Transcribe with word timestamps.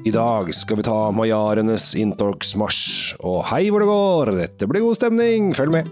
I 0.00 0.10
dag 0.10 0.48
skal 0.56 0.78
vi 0.78 0.84
ta 0.86 1.10
majarenes 1.12 1.90
inntorgsmarsj, 2.00 3.18
og 3.20 3.42
hei 3.50 3.66
hvor 3.68 3.82
det 3.82 3.88
går! 3.90 4.30
Dette 4.38 4.68
blir 4.70 4.80
god 4.80 4.96
stemning, 4.96 5.50
følg 5.52 5.74
med! 5.74 5.90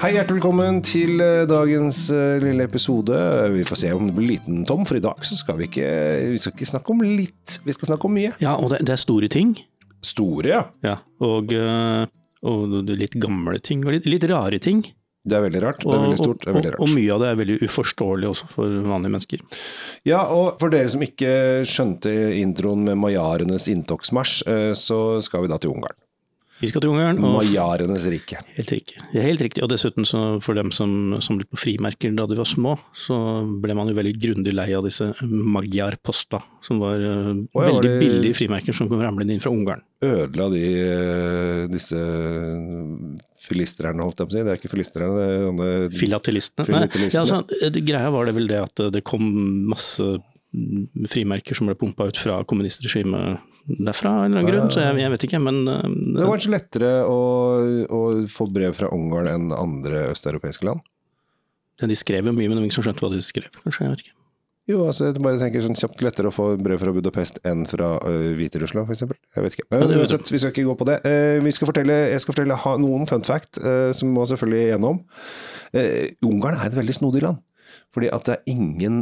Hei, 0.00 0.10
hjertelig 0.16 0.40
velkommen 0.40 0.82
til 0.82 1.22
eh, 1.22 1.44
dagens 1.46 2.02
eh, 2.10 2.42
lille 2.42 2.66
episode. 2.66 3.14
Vi 3.54 3.62
får 3.68 3.82
se 3.84 3.94
om 3.94 4.08
det 4.08 4.16
blir 4.16 4.32
liten, 4.32 4.64
Tom, 4.66 4.82
for 4.88 4.98
i 4.98 5.04
dag 5.04 5.22
så 5.22 5.38
skal 5.38 5.60
vi 5.60 5.68
ikke, 5.70 5.88
vi 6.34 6.42
skal 6.42 6.56
ikke 6.56 6.70
snakke 6.72 6.94
om 6.96 7.06
litt, 7.06 7.60
vi 7.62 7.76
skal 7.76 7.92
snakke 7.92 8.10
om 8.10 8.18
mye. 8.18 8.34
Ja, 8.42 8.56
og 8.58 8.72
det, 8.74 8.82
det 8.88 8.96
er 8.96 9.04
store 9.04 9.30
ting. 9.30 9.54
Store, 10.02 10.50
ja. 10.50 10.64
Ja, 10.82 10.98
og, 11.22 11.54
øh, 11.54 12.08
og 12.42 12.80
litt 12.90 13.14
gamle 13.22 13.60
ting, 13.62 13.86
og 13.86 14.00
litt, 14.00 14.10
litt 14.10 14.26
rare 14.32 14.58
ting. 14.58 14.82
Det 15.20 15.36
er 15.36 15.42
veldig 15.44 15.60
rart. 15.62 15.82
Det 15.84 15.92
er 15.92 16.04
veldig 16.06 16.18
stort. 16.18 16.42
Det 16.42 16.48
er 16.48 16.56
veldig 16.56 16.70
og, 16.72 16.76
og 16.80 16.86
rart. 16.86 16.96
mye 16.96 17.14
av 17.14 17.22
det 17.22 17.28
er 17.28 17.40
veldig 17.40 17.56
uforståelig 17.66 18.28
også 18.30 18.46
for 18.54 18.76
vanlige 18.88 19.14
mennesker. 19.16 19.42
Ja, 20.08 20.22
og 20.32 20.60
for 20.62 20.72
dere 20.72 20.92
som 20.92 21.04
ikke 21.04 21.32
skjønte 21.68 22.14
introen 22.40 22.86
med 22.88 23.00
majarenes 23.02 23.68
inntogsmarsj, 23.72 24.38
eh, 24.48 24.70
så 24.78 25.00
skal 25.24 25.44
vi 25.44 25.52
da 25.52 25.60
til 25.60 25.74
Ungarn. 25.74 25.98
Vi 26.60 26.68
skal 26.68 26.82
til 26.84 26.90
Ungarn, 26.92 27.16
og 27.24 27.38
Majarenes 27.38 28.04
rike. 28.12 28.36
helt 28.56 28.70
riktig. 28.74 28.98
Helt 29.14 29.40
riktig. 29.40 29.62
Og 29.64 29.70
dessuten, 29.72 30.04
så 30.04 30.40
for 30.44 30.58
dem 30.58 30.68
som 30.76 31.16
samlet 31.24 31.48
på 31.48 31.56
frimerker 31.56 32.12
da 32.16 32.26
de 32.28 32.36
var 32.36 32.48
små, 32.48 32.74
så 32.92 33.16
ble 33.62 33.76
man 33.78 33.88
jo 33.88 33.96
veldig 33.96 34.12
grundig 34.20 34.52
lei 34.52 34.68
av 34.76 34.84
disse 34.84 35.08
magyarposta, 35.24 36.42
som 36.64 36.82
var 36.82 37.00
uh, 37.00 37.32
Å, 37.32 37.64
ja, 37.64 37.70
veldig 37.70 37.94
billige 38.02 38.36
frimerker 38.42 38.76
som 38.76 38.90
kom 38.92 39.00
ramlende 39.00 39.32
inn 39.32 39.40
fra 39.40 39.52
Ungarn. 39.54 39.80
Ødela 40.04 40.48
de 40.52 40.64
eh, 40.80 41.64
disse 41.72 41.98
filistrerne, 43.40 44.04
holdt 44.04 44.20
jeg 44.20 44.28
på 44.28 44.32
å 44.32 44.36
si. 44.36 44.44
Det 44.44 44.52
er 44.52 44.60
ikke 44.60 44.72
filistrerne, 44.72 45.16
det 45.16 45.26
er 45.28 45.44
sånne 45.46 45.70
Filatelistene. 45.96 46.66
Nei, 46.68 46.82
Filatelistene. 46.92 47.24
Ja, 47.24 47.40
altså, 47.40 47.84
greia 47.88 48.12
var 48.12 48.28
det 48.28 48.36
vel 48.36 48.52
det 48.52 48.60
at 48.66 48.84
det 48.96 49.04
kom 49.08 49.28
masse 49.72 50.04
mm, 50.04 51.08
frimerker 51.08 51.56
som 51.56 51.68
ble 51.68 51.76
pumpa 51.80 52.08
ut 52.12 52.20
fra 52.20 52.42
kommunistregimet 52.48 53.48
derfra, 53.66 54.12
av 54.12 54.24
en 54.24 54.30
eller 54.30 54.42
annen 54.42 54.52
grunn, 54.52 54.70
så 54.72 54.84
jeg, 54.84 55.00
jeg 55.02 55.14
vet 55.14 55.26
ikke, 55.28 55.42
men 55.42 55.60
uh, 55.68 55.82
Det 55.88 56.22
var 56.24 56.32
kanskje 56.36 56.54
lettere 56.54 56.92
å, 57.08 57.18
å 57.86 58.00
få 58.30 58.48
brev 58.52 58.78
fra 58.78 58.92
Ungarn 58.94 59.30
enn 59.30 59.50
andre 59.56 60.08
østeuropeiske 60.14 60.68
land? 60.68 60.86
de 61.80 61.96
skrev 61.96 62.26
jo 62.28 62.32
mye, 62.36 62.44
men 62.44 62.58
det 62.58 62.60
var 62.60 62.66
ingen 62.66 62.76
som 62.76 62.84
skjønte 62.84 63.00
hva 63.06 63.08
de 63.14 63.22
skrev, 63.24 63.52
kanskje, 63.62 63.86
jeg 63.86 63.92
vet 63.94 64.02
ikke. 64.04 64.16
Jo, 64.70 64.84
altså, 64.86 65.08
jeg 65.08 65.22
bare 65.24 65.40
tenker 65.40 65.64
sånn 65.64 65.78
kjapt 65.78 66.02
lettere 66.04 66.30
å 66.30 66.34
få 66.34 66.52
brev 66.60 66.78
fra 66.82 66.92
Budapest 66.94 67.40
enn 67.48 67.64
fra 67.66 67.94
uh, 68.04 68.26
Hviterussland, 68.38 68.86
f.eks. 68.86 69.02
Jeg 69.34 69.44
vet 69.46 69.56
ikke. 69.56 69.66
Men 69.72 69.82
Ja, 69.82 69.98
uansett, 69.98 70.30
vi 70.30 70.38
skal 70.38 70.52
ikke 70.52 70.66
gå 70.68 70.76
på 70.78 70.86
det. 70.86 70.98
Uh, 71.02 71.40
vi 71.42 71.52
skal 71.56 71.70
fortelle, 71.70 71.96
jeg 72.12 72.22
skal 72.22 72.36
fortelle 72.36 72.58
ha, 72.64 72.74
noen 72.78 73.08
fun 73.10 73.24
fact, 73.26 73.58
uh, 73.64 73.90
som 73.96 74.12
må 74.14 74.26
selvfølgelig 74.30 74.68
igjennom. 74.68 75.00
Uh, 75.74 76.06
Ungarn 76.28 76.60
er 76.60 76.68
et 76.68 76.78
veldig 76.78 76.98
snodig 77.00 77.24
land. 77.24 77.40
Fordi 77.94 78.12
at 78.14 78.26
det 78.28 78.36
er 78.36 78.50
ingen 78.52 79.00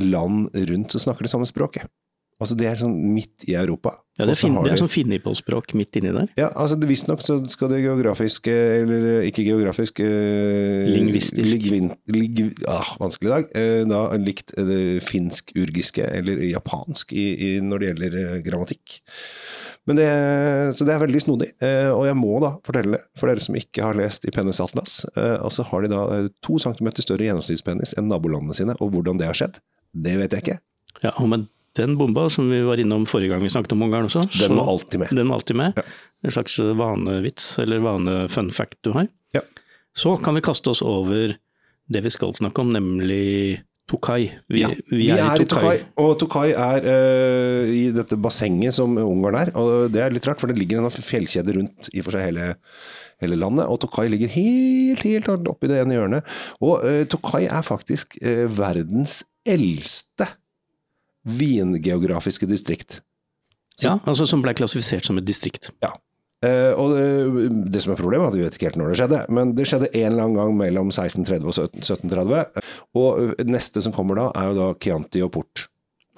land 0.00 0.54
rundt 0.70 0.94
som 0.94 1.02
snakker 1.02 1.26
det 1.26 1.30
samme 1.32 1.48
språket. 1.48 1.90
Altså 2.38 2.54
Det 2.54 2.68
er 2.70 2.76
sånn 2.78 2.92
midt 3.16 3.42
i 3.50 3.54
Europa. 3.58 3.96
Ja, 4.18 4.26
det 4.26 4.36
fin, 4.38 4.54
det 4.62 4.70
er 4.72 4.78
sånn 4.78 4.90
Finnipol-språk 4.90 5.72
midt 5.78 5.96
inni 5.98 6.10
der. 6.14 6.28
Ja, 6.38 6.48
altså 6.54 6.76
det- 6.78 6.88
Visstnok 6.90 7.20
så 7.22 7.36
skal 7.50 7.68
det 7.70 7.80
geografisk, 7.82 8.46
eh, 8.50 8.82
eller 8.82 9.22
ikke 9.26 9.42
geografisk 9.46 10.00
eh, 10.00 10.86
Lingvistisk. 10.90 11.50
Ligvin, 11.54 11.92
lig, 12.08 12.54
ah, 12.66 12.96
vanskelig 12.98 13.30
dag. 13.30 13.48
Eh, 13.54 13.84
da 13.90 14.16
likt 14.18 14.54
eh, 14.56 14.64
det 14.64 15.02
finsk-urgiske, 15.06 16.02
eller 16.18 16.38
japansk, 16.50 17.12
i, 17.12 17.26
i, 17.38 17.60
når 17.60 17.78
det 17.78 17.90
gjelder 17.92 18.18
eh, 18.22 18.42
grammatikk. 18.46 19.00
Men 19.86 19.96
det, 19.96 20.08
så 20.78 20.84
det 20.86 20.94
er 20.94 21.02
veldig 21.06 21.22
snodig. 21.24 21.52
Eh, 21.64 21.90
og 21.90 22.06
jeg 22.06 22.16
må 22.18 22.38
da 22.42 22.54
fortelle, 22.66 23.02
for 23.18 23.30
dere 23.30 23.40
som 23.40 23.54
ikke 23.58 23.82
har 23.82 23.94
lest 23.98 24.26
i 24.28 24.34
Penis 24.34 24.60
Atlas, 24.60 25.00
eh, 25.16 25.38
altså 25.42 25.66
har 25.70 25.82
de 25.86 25.88
da 25.94 26.02
eh, 26.18 26.28
to 26.44 26.58
centimeter 26.58 27.02
større 27.02 27.26
gjennomsnittspennis 27.26 27.94
enn 27.98 28.10
nabolandene 28.10 28.54
sine, 28.54 28.74
og 28.82 28.92
hvordan 28.94 29.18
det 29.18 29.26
har 29.30 29.38
skjedd, 29.38 29.58
det 29.94 30.18
vet 30.22 30.34
jeg 30.38 30.44
ikke. 30.46 30.58
Ja, 31.06 31.14
men 31.26 31.48
den 31.76 31.96
bomba 31.98 32.28
som 32.32 32.48
vi 32.50 32.60
var 32.66 32.80
innom 32.80 33.04
forrige 33.06 33.34
gang 33.34 33.42
vi 33.44 33.50
snakket 33.52 33.74
om 33.76 33.82
Ungarn 33.86 34.08
også, 34.08 34.24
Den 34.38 34.56
må 34.56 34.64
alltid 34.68 35.00
med. 35.00 35.12
den 35.14 35.28
må 35.28 35.34
alltid 35.34 35.56
med. 35.56 35.76
Ja. 35.76 35.82
En 36.24 36.34
slags 36.34 36.58
vanevits 36.58 37.58
eller 37.62 37.82
vane-fun 37.84 38.50
fact 38.50 38.80
du 38.82 38.92
har. 38.96 39.08
Ja. 39.36 39.44
Så 39.96 40.16
kan 40.16 40.34
vi 40.34 40.42
kaste 40.44 40.70
oss 40.70 40.82
over 40.82 41.36
det 41.88 42.04
vi 42.04 42.10
skal 42.12 42.34
snakke 42.36 42.60
om, 42.60 42.72
nemlig 42.74 43.62
Tokai. 43.88 44.28
Vi, 44.52 44.60
Ja, 44.60 44.68
vi, 44.90 45.06
er, 45.08 45.40
i 45.40 45.46
Tokai. 45.48 45.78
Og 45.96 46.18
Tokai 46.20 46.50
er 46.52 46.84
uh, 46.84 47.70
i 47.72 47.86
dette 47.96 48.18
bassenget 48.20 48.76
som 48.76 48.98
Ungarn 49.00 49.38
er. 49.40 49.52
Og 49.56 49.88
det 49.94 50.02
er 50.04 50.12
litt 50.12 50.28
rart, 50.28 50.40
for 50.42 50.50
det 50.50 50.58
ligger 50.60 50.82
en 50.82 50.90
fjellkjede 50.92 51.56
rundt 51.56 51.88
i 51.94 52.02
for 52.04 52.12
seg 52.12 52.26
hele, 52.28 52.50
hele 53.24 53.38
landet. 53.40 53.64
Og 53.64 53.80
Tokai 53.80 54.10
ligger 54.12 54.28
helt, 54.34 55.06
helt 55.06 55.48
oppi 55.48 55.70
det 55.72 55.80
ene 55.80 55.96
hjørnet. 55.96 56.36
Og 56.60 56.84
uh, 56.84 57.00
Tokai 57.08 57.46
er 57.46 57.64
faktisk 57.64 58.18
uh, 58.20 58.44
verdens 58.58 59.22
eldste 59.48 60.28
vingeografiske 61.28 62.48
distrikt. 62.50 63.00
Ja, 63.82 63.98
altså 64.10 64.26
som 64.26 64.42
ble 64.42 64.54
klassifisert 64.58 65.06
som 65.06 65.18
et 65.20 65.26
distrikt. 65.28 65.70
Eh, 66.42 66.70
og 66.78 66.92
det, 66.94 67.46
det 67.74 67.80
som 67.82 67.92
er 67.94 67.98
problemet, 67.98 68.28
er 68.28 68.30
at 68.30 68.36
vi 68.38 68.44
vet 68.46 68.56
ikke 68.58 68.68
helt 68.68 68.76
når 68.78 68.92
det 68.92 68.98
skjedde, 69.00 69.20
men 69.34 69.54
det 69.58 69.64
skjedde 69.66 69.88
en 69.90 70.12
eller 70.12 70.22
annen 70.26 70.36
gang 70.38 70.52
mellom 70.58 70.90
1630 70.94 71.46
og 71.50 71.54
17- 71.54 71.80
1730. 71.82 72.66
Og 72.98 73.22
eh, 73.38 73.46
neste 73.50 73.82
som 73.82 73.94
kommer 73.94 74.18
da, 74.20 74.28
er 74.38 74.52
jo 74.52 74.58
da 74.60 74.68
Chianti 74.82 75.22
og 75.26 75.32
Port. 75.34 75.64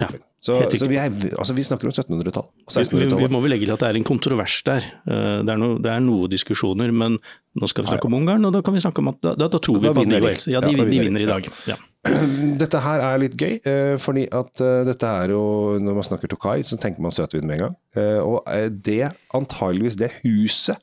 Ja, 0.01 0.09
Så, 0.41 0.55
så 0.73 0.87
vi, 0.89 0.97
er, 0.97 1.13
altså 1.37 1.53
vi 1.53 1.61
snakker 1.67 1.85
om 1.85 1.93
1700-tall 1.93 2.47
Vi, 2.49 2.63
vi, 2.65 2.65
vi 2.65 2.81
1600-tallet. 2.81 3.33
må 3.35 3.41
vel 3.45 3.53
legge 3.53 3.67
til 3.69 3.75
at 3.75 3.83
det 3.83 3.89
er 3.91 3.97
en 4.01 4.07
kontrovers 4.09 4.55
der. 4.65 4.87
Eh, 5.05 5.41
Det 5.45 5.53
er, 5.53 5.59
noe, 5.61 5.77
det 5.85 5.91
er 5.93 6.01
noe 6.05 6.29
diskusjoner, 6.33 6.93
men 6.97 7.19
nå 7.61 7.69
skal 7.69 7.85
vi 7.85 7.93
snakke 7.93 8.09
om 8.09 8.17
Ungarn, 8.17 8.45
og 8.49 8.55
da 8.57 8.63
kan 8.65 8.73
vi 8.77 8.81
snakke 8.81 9.05
om 9.05 9.11
at 9.13 9.19
da, 9.25 9.35
da, 9.37 9.49
da 9.53 9.61
tror 9.61 9.81
vi 9.83 9.89
på 9.93 10.05
at 10.05 10.09
de. 10.15 10.21
Ja, 10.53 10.61
de, 10.65 10.73
Ja, 10.73 10.85
de. 10.89 11.01
vinner 11.05 11.21
i 11.21 11.29
dag. 11.29 11.49
Ja. 11.69 11.77
Dette 12.61 12.81
her 12.81 13.03
er 13.05 13.19
litt 13.21 13.35
gøy, 13.37 13.59
eh, 13.69 13.97
fordi 14.01 14.23
at 14.33 14.61
eh, 14.65 14.85
dette 14.89 15.05
er 15.05 15.35
jo 15.35 15.41
Når 15.85 15.99
man 15.99 16.07
snakker 16.07 16.31
Tokai, 16.33 16.63
så 16.65 16.79
tenker 16.81 17.03
man 17.05 17.13
søtvin 17.13 17.45
med 17.45 17.59
en 17.59 17.65
gang. 17.67 17.75
Eh, 17.95 18.21
Og 18.25 18.47
det 18.87 19.11
antageligvis 19.37 19.99
det 20.01 20.09
huset 20.23 20.81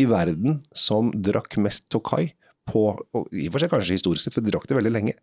i 0.00 0.06
verden 0.10 0.56
som 0.74 1.12
drakk 1.12 1.58
mest 1.62 1.86
Tokai 1.92 2.32
på 2.70 2.86
og 3.14 3.28
I 3.36 3.44
og 3.46 3.52
for 3.54 3.60
seg 3.62 3.70
kanskje 3.74 3.98
historisk 3.98 4.24
sett, 4.24 4.34
for 4.34 4.40
de 4.42 4.50
drakk 4.54 4.64
det 4.70 4.78
veldig 4.78 4.92
lenge, 4.94 5.14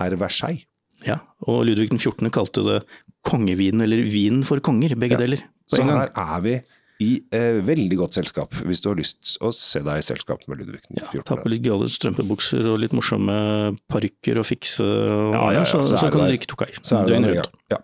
er 0.00 0.14
Versailles. 0.20 0.62
Ja, 1.04 1.18
og 1.44 1.66
Ludvig 1.66 1.90
den 1.90 1.98
14. 2.00 2.30
kalte 2.32 2.62
det 2.64 2.78
kongevinen, 3.26 3.82
eller 3.84 4.00
vinen 4.08 4.44
for 4.46 4.62
konger, 4.64 4.94
begge 4.96 5.18
Ja. 5.18 5.20
deler. 5.20 5.42
På 5.68 5.76
Så 5.76 5.82
en 5.82 5.88
gang. 5.90 5.98
her 5.98 6.12
er 6.14 6.40
vi 6.46 6.54
i 7.02 7.10
eh, 7.34 7.58
veldig 7.66 7.98
godt 8.00 8.16
selskap, 8.16 8.54
hvis 8.64 8.80
du 8.80 8.88
har 8.88 8.96
lyst 8.96 9.34
å 9.44 9.50
se 9.52 9.82
deg 9.84 10.00
i 10.00 10.04
selskap 10.04 10.46
med 10.48 10.62
Ludvig 10.62 10.80
Ja, 10.96 11.10
ta 11.28 11.36
på 11.36 11.50
litt 11.52 11.64
gale 11.66 11.88
strømpebukser 11.92 12.64
og 12.70 12.78
litt 12.80 12.94
morsomme 12.96 13.74
parykker 13.92 14.40
og 14.40 14.46
fikse, 14.48 14.86
og, 14.86 15.34
Ja, 15.36 15.42
ja, 15.52 15.58
ja, 15.58 15.64
så, 15.68 15.82
så 15.84 15.98
så, 16.00 16.08
kan 16.08 16.24
du 16.24 16.30
drikke 16.30 16.48
Tokai. 16.48 16.70
Døgnet 16.80 17.34
rundt. 17.34 17.60
ja. 17.74 17.80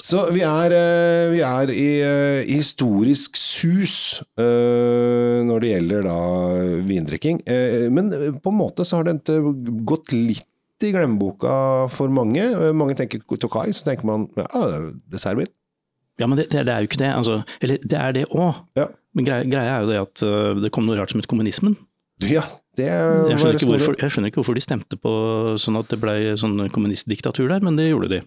Så 0.00 0.24
vi 0.32 0.40
er, 0.46 0.76
eh, 0.78 1.26
vi 1.34 1.42
er 1.44 1.74
i 1.74 1.86
eh, 2.00 2.48
historisk 2.48 3.36
sus 3.36 4.22
eh, 4.40 5.44
når 5.44 5.60
det 5.64 5.72
gjelder 5.74 6.08
da 6.08 6.18
vindrikking. 6.88 7.42
Eh, 7.44 7.86
Men 7.92 8.08
på 8.40 8.52
en 8.52 8.60
måte 8.62 8.86
så 8.88 9.02
har 9.02 9.10
det 9.10 9.36
gått 9.88 10.16
litt 10.16 10.46
i 10.84 10.92
glemmeboka 10.92 11.88
for 11.92 12.12
mange. 12.12 12.42
Mange 12.76 12.96
tenker 12.98 13.20
Tokai, 13.40 13.70
så 13.76 13.84
tenker 13.86 14.08
man 14.08 14.28
ja, 14.36 14.64
dessertvin. 15.12 15.48
Ja, 16.20 16.26
men 16.26 16.38
det, 16.40 16.46
det, 16.52 16.62
er 16.66 16.80
jo 16.84 16.88
ikke 16.88 17.00
det. 17.02 17.10
Altså, 17.12 17.40
eller 17.60 17.82
det 17.82 17.98
er 18.00 18.12
det 18.16 18.24
òg. 18.32 18.62
Ja. 18.78 18.86
Men 19.16 19.26
greia, 19.28 19.44
greia 19.48 19.74
er 19.74 19.84
jo 19.84 19.90
det 19.90 19.98
at 20.00 20.22
uh, 20.24 20.60
det 20.62 20.70
kom 20.72 20.86
noe 20.88 20.96
rart 20.98 21.12
som 21.12 21.20
het 21.20 21.28
kommunismen. 21.28 21.76
Ja, 22.24 22.44
det 22.78 22.86
Jeg 22.88 22.96
var 22.96 23.36
skjønner, 23.40 23.58
ikke 23.58 23.68
hvorfor, 23.74 23.96
jeg 24.00 24.12
skjønner 24.14 24.30
ikke 24.32 24.40
hvorfor 24.40 24.56
de 24.56 24.64
stemte 24.64 24.96
på 25.00 25.12
sånn 25.60 25.76
at 25.80 25.90
det 25.92 25.98
ble 26.00 26.14
sånn 26.40 26.56
kommunistdiktatur 26.72 27.50
der, 27.52 27.60
men 27.64 27.76
det 27.76 27.90
gjorde 27.90 28.08
de. 28.14 28.22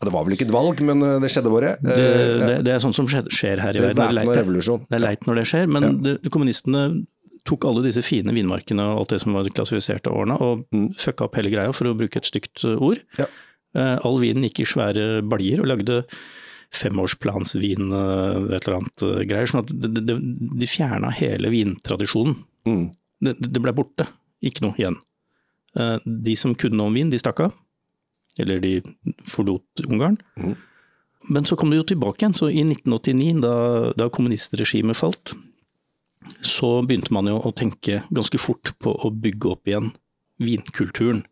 Det 0.00 0.12
var 0.12 0.24
vel 0.24 0.32
ikke 0.36 0.46
et 0.48 0.52
valg, 0.54 0.78
men 0.84 1.02
eh, 1.04 1.18
det 1.20 1.28
skjedde 1.32 1.50
bare. 1.52 1.74
Det, 1.84 1.96
Eh, 2.00 2.36
det, 2.40 2.58
det 2.64 2.72
er 2.72 2.80
sånn 2.80 2.94
som 2.96 3.08
skjer, 3.08 3.60
her 3.60 3.76
i 3.76 3.80
er 3.80 3.90
verden. 3.90 4.20
Det 4.20 4.32
er 4.32 4.40
revolusjon. 4.40 4.84
Det 4.88 4.96
er 4.96 5.02
leit 5.04 5.26
når 5.28 5.40
det 5.40 5.46
skjer, 5.50 5.66
men 5.68 5.86
Ja. 5.88 5.90
det, 6.06 6.14
kommunistene 6.32 6.84
tok 7.48 7.64
alle 7.68 7.84
disse 7.84 8.00
fine 8.04 8.32
vinmarkene 8.36 8.84
og 8.84 9.02
alt 9.02 9.12
det 9.14 9.20
som 9.24 9.36
var 9.36 9.48
klassifisert 9.52 10.08
av 10.08 10.16
årene, 10.20 10.36
og 10.40 10.64
Mm. 10.72 10.88
fucka 10.96 11.24
opp 11.28 11.36
hele 11.36 11.52
greia, 11.52 11.72
for 11.76 11.88
å 11.88 11.96
bruke 11.96 12.16
et 12.20 12.28
stygt 12.28 12.64
uh, 12.64 12.76
ord. 12.80 13.00
Ja. 13.18 13.26
Eh, 13.76 13.96
all 14.04 14.18
vinen 14.20 14.42
gikk 14.44 14.60
i 14.64 14.68
svære 14.68 15.22
baljer 15.28 15.60
og 15.60 15.68
lagde 15.68 16.04
femårsplansvin, 16.74 17.90
uh, 17.90 18.50
et 18.54 18.62
eller 18.62 18.78
annet 18.78 19.04
uh, 19.06 19.20
greier. 19.26 19.50
sånn 19.50 19.64
at 19.64 19.72
det, 19.74 20.16
de 20.60 20.68
fjerna 20.70 21.10
hele 21.16 21.50
vintradisjonen. 21.52 22.36
Mm. 22.68 22.84
Det, 23.26 23.36
det 23.42 23.62
ble 23.62 23.74
borte, 23.76 24.06
ikke 24.44 24.64
noe 24.64 24.78
igjen. 24.78 24.98
Eh, 25.78 25.98
de 26.04 26.36
som 26.38 26.54
kunne 26.58 26.78
noe 26.78 26.90
om 26.90 26.98
vin, 26.98 27.10
de 27.12 27.20
stakk 27.20 27.44
av. 27.46 27.54
Eller 28.40 28.62
de 28.62 28.78
forlot 29.28 29.84
Ungarn. 29.86 30.18
Mm. 30.40 30.54
Men 31.34 31.46
så 31.46 31.56
kom 31.58 31.72
det 31.72 31.80
jo 31.80 31.88
tilbake 31.92 32.24
igjen. 32.24 32.36
Så 32.36 32.50
i 32.50 32.62
1989, 32.64 33.40
da, 33.44 33.54
da 33.98 34.08
kommunistregimet 34.12 34.98
falt, 34.98 35.34
så 36.44 36.78
begynte 36.86 37.14
man 37.16 37.28
jo 37.30 37.38
å 37.40 37.52
tenke 37.56 38.02
ganske 38.12 38.40
fort 38.40 38.72
på 38.82 38.92
å 38.92 39.12
bygge 39.12 39.52
opp 39.52 39.68
igjen 39.70 39.92
vinkulturen. 40.40 41.24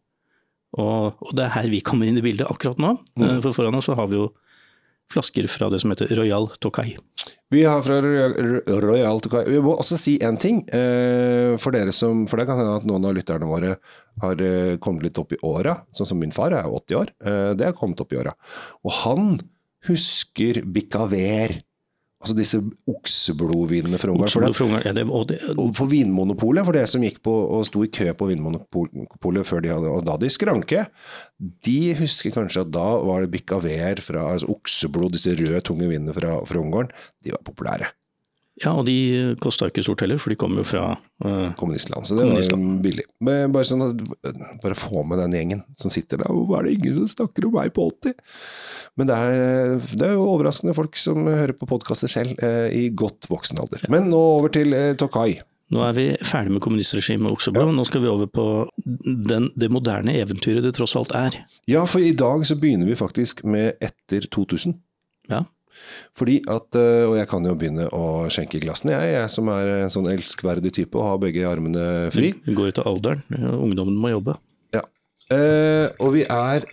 Og, 0.76 1.16
og 1.24 1.32
det 1.36 1.46
er 1.46 1.54
her 1.54 1.70
vi 1.72 1.80
kommer 1.84 2.08
inn 2.08 2.18
i 2.20 2.24
bildet 2.24 2.48
akkurat 2.50 2.80
nå. 2.82 2.94
Eh, 3.20 3.38
For 3.44 3.56
foran 3.56 3.78
oss 3.78 3.88
så 3.88 3.96
har 3.98 4.10
vi 4.12 4.20
jo 4.20 4.28
flasker 5.12 5.46
fra 5.48 5.68
det 5.72 5.80
som 5.82 5.90
heter 5.92 6.10
Royal 6.18 6.48
Tokai. 6.60 6.96
Vi 7.50 7.62
har 7.64 7.80
fra 7.82 7.96
Royal 8.02 9.20
Tokai 9.24 9.44
Vi 9.48 9.60
må 9.64 9.72
også 9.80 9.96
si 9.96 10.18
én 10.18 10.36
ting. 10.40 10.62
eh, 10.68 11.56
For 11.56 11.72
dere 11.72 11.92
som 11.96 12.26
For 12.28 12.36
det 12.36 12.46
kan 12.46 12.58
hende 12.60 12.76
at 12.76 12.84
noen 12.88 13.04
av 13.08 13.14
lytterne 13.16 13.48
våre 13.48 13.78
har 14.20 14.42
eh, 14.42 14.76
kommet 14.76 15.02
litt 15.06 15.18
opp 15.18 15.32
i 15.32 15.38
åra. 15.42 15.78
Sånn 15.96 16.06
som 16.10 16.18
min 16.20 16.32
far 16.34 16.52
er 16.52 16.68
80 16.68 16.94
år. 17.00 17.08
eh, 17.24 17.54
Det 17.54 17.64
har 17.70 17.72
kommet 17.78 18.00
opp 18.00 18.12
i 18.12 18.18
åra. 18.20 18.34
Og 18.84 18.92
han 19.04 19.38
husker 19.88 20.62
Bicaver. 20.66 21.60
Altså 22.18 22.34
disse 22.34 22.58
okseblodvinene 22.90 23.98
fra 24.02 24.10
Ungarn. 24.10 24.32
For 24.32 24.42
Okseblod 24.48 25.12
og 25.14 25.28
det, 25.30 25.38
og 25.54 25.70
på 25.78 25.86
Vinmonopolet, 25.86 26.66
for 26.66 26.74
det 26.74 26.82
som 26.90 27.04
gikk 27.06 27.20
på 27.22 27.30
og 27.30 27.62
sto 27.68 27.84
i 27.86 27.90
kø 27.94 28.08
på 28.18 28.26
Vinmonopolet 28.32 29.46
før 29.46 29.62
de 29.62 29.70
hadde 29.70 29.92
Og 29.92 30.02
da 30.06 30.16
de 30.18 30.30
skranke. 30.34 30.88
De 31.38 31.78
husker 32.00 32.34
kanskje 32.34 32.64
at 32.66 32.74
da 32.74 32.88
var 33.06 33.22
det 33.22 33.30
Bicaver 33.36 34.02
fra 34.02 34.32
altså 34.32 34.50
okseblod, 34.50 35.14
disse 35.14 35.36
røde, 35.38 35.62
tunge 35.62 35.86
vinene 35.86 36.16
fra, 36.16 36.40
fra 36.48 36.58
Ungarn. 36.58 36.90
De 37.22 37.34
var 37.36 37.44
populære. 37.46 37.92
Ja, 38.62 38.72
og 38.72 38.86
de 38.88 39.36
kosta 39.42 39.68
ikke 39.70 39.84
stort 39.86 40.02
heller, 40.02 40.18
for 40.22 40.32
de 40.32 40.38
kom 40.38 40.56
jo 40.58 40.64
fra 40.66 40.84
uh, 40.96 41.50
kommunistland, 41.58 42.06
så 42.08 42.16
det 42.18 42.26
var 42.26 42.62
billig. 42.82 43.04
Men 43.24 43.52
bare 43.54 43.68
sånn 43.68 43.84
at, 43.86 44.00
bare 44.62 44.78
få 44.78 45.04
med 45.06 45.20
den 45.22 45.36
gjengen 45.36 45.62
som 45.80 45.92
sitter 45.94 46.22
der, 46.22 46.32
hvorfor 46.32 46.60
er 46.60 46.68
det 46.68 46.78
ingen 46.78 46.96
som 47.00 47.10
snakker 47.12 47.46
om 47.48 47.54
meg 47.58 47.74
på 47.76 47.86
80? 47.92 48.16
Men 48.98 49.10
det 49.10 49.18
er, 49.18 49.76
det 49.94 50.08
er 50.08 50.16
jo 50.16 50.26
overraskende 50.32 50.74
folk 50.76 50.98
som 50.98 51.28
hører 51.28 51.54
på 51.54 51.68
podkaster 51.70 52.10
selv, 52.10 52.34
uh, 52.42 52.66
i 52.74 52.88
godt 52.90 53.30
voksen 53.30 53.60
alder. 53.62 53.86
Men 53.92 54.10
nå 54.10 54.22
over 54.38 54.52
til 54.54 54.74
uh, 54.74 54.96
Tokai. 54.98 55.38
Nå 55.68 55.82
er 55.84 55.92
vi 55.92 56.06
ferdig 56.24 56.54
med 56.54 56.62
kommunistregimet 56.64 57.28
og 57.28 57.44
ja. 57.52 57.66
nå 57.68 57.84
skal 57.84 58.00
vi 58.00 58.08
over 58.08 58.28
på 58.32 58.44
den, 59.04 59.50
det 59.52 59.68
moderne 59.68 60.14
eventyret 60.16 60.64
det 60.64 60.72
tross 60.78 60.96
alt 60.96 61.12
er. 61.16 61.36
Ja, 61.68 61.84
for 61.84 62.00
i 62.00 62.14
dag 62.16 62.46
så 62.48 62.56
begynner 62.56 62.88
vi 62.88 62.96
faktisk 62.96 63.44
med 63.44 63.76
etter 63.84 64.24
2000. 64.32 64.78
Ja, 65.28 65.44
Fordi 66.18 66.38
at, 66.50 66.78
eh, 66.78 67.04
og 67.06 67.16
jeg 67.18 67.28
kan 67.30 67.46
jo 67.46 67.54
begynne 67.58 67.88
å 67.94 68.04
skjenke 68.32 68.60
glassene, 68.62 68.96
jeg, 68.96 69.14
jeg 69.14 69.34
som 69.34 69.50
er 69.54 69.72
en 69.76 69.92
sånn 69.94 70.10
elskverdig 70.10 70.72
type 70.80 70.98
og 70.98 71.06
har 71.06 71.20
begge 71.22 71.46
armene 71.48 72.08
fri. 72.14 72.32
Det 72.46 72.56
går 72.58 72.72
ut 72.72 72.82
av 72.82 72.90
alderen, 72.92 73.22
ungdommen 73.58 73.98
må 73.98 74.12
jobbe. 74.12 74.38
Ja. 74.76 74.84
Eh, 75.34 75.86
og 76.02 76.14
vi 76.16 76.26
er 76.26 76.66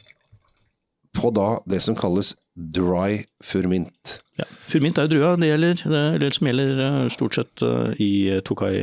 på 1.15 1.31
da 1.35 1.55
det 1.69 1.81
som 1.83 1.95
kalles 1.97 2.33
dry 2.55 3.25
furmint. 3.43 4.17
Ja. 4.39 4.47
Furmint 4.71 4.97
er 4.99 5.07
jo 5.07 5.15
drua, 5.15 5.35
det 5.39 5.51
gjelder, 5.51 5.83
det, 5.83 6.01
eller 6.17 6.35
som 6.35 6.49
gjelder 6.49 6.81
eh, 6.87 7.01
stort 7.13 7.37
sett 7.37 7.63
eh, 7.65 7.93
i 8.03 8.11
Tokai 8.47 8.75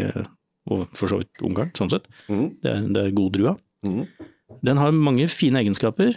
og 0.71 0.85
for 0.95 1.11
så 1.11 1.19
vidt 1.23 1.43
Ungarn, 1.45 1.73
sånn 1.77 1.91
sett. 1.93 2.07
Mm. 2.31 2.47
Det 2.63 2.71
er, 2.71 2.85
det 2.95 3.07
er 3.07 3.17
god 3.17 3.33
drua. 3.35 3.55
Mm. 3.87 4.05
Den 4.63 4.79
har 4.79 4.95
mange 4.95 5.27
fine 5.33 5.63
egenskaper, 5.63 6.15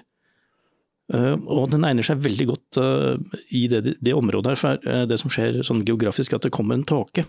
og 1.14 1.70
den 1.70 1.84
egner 1.86 2.06
seg 2.08 2.18
veldig 2.26 2.46
godt 2.50 2.80
eh, 2.82 3.42
i 3.54 3.68
det, 3.70 3.98
det 4.02 4.14
området 4.18 4.54
her. 4.56 4.62
For 4.62 4.88
eh, 4.90 5.04
det 5.10 5.20
som 5.22 5.30
skjer 5.30 5.60
sånn 5.68 5.84
geografisk, 5.86 6.34
at 6.34 6.48
det 6.48 6.54
kommer 6.56 6.80
en 6.80 6.86
tåke 6.88 7.26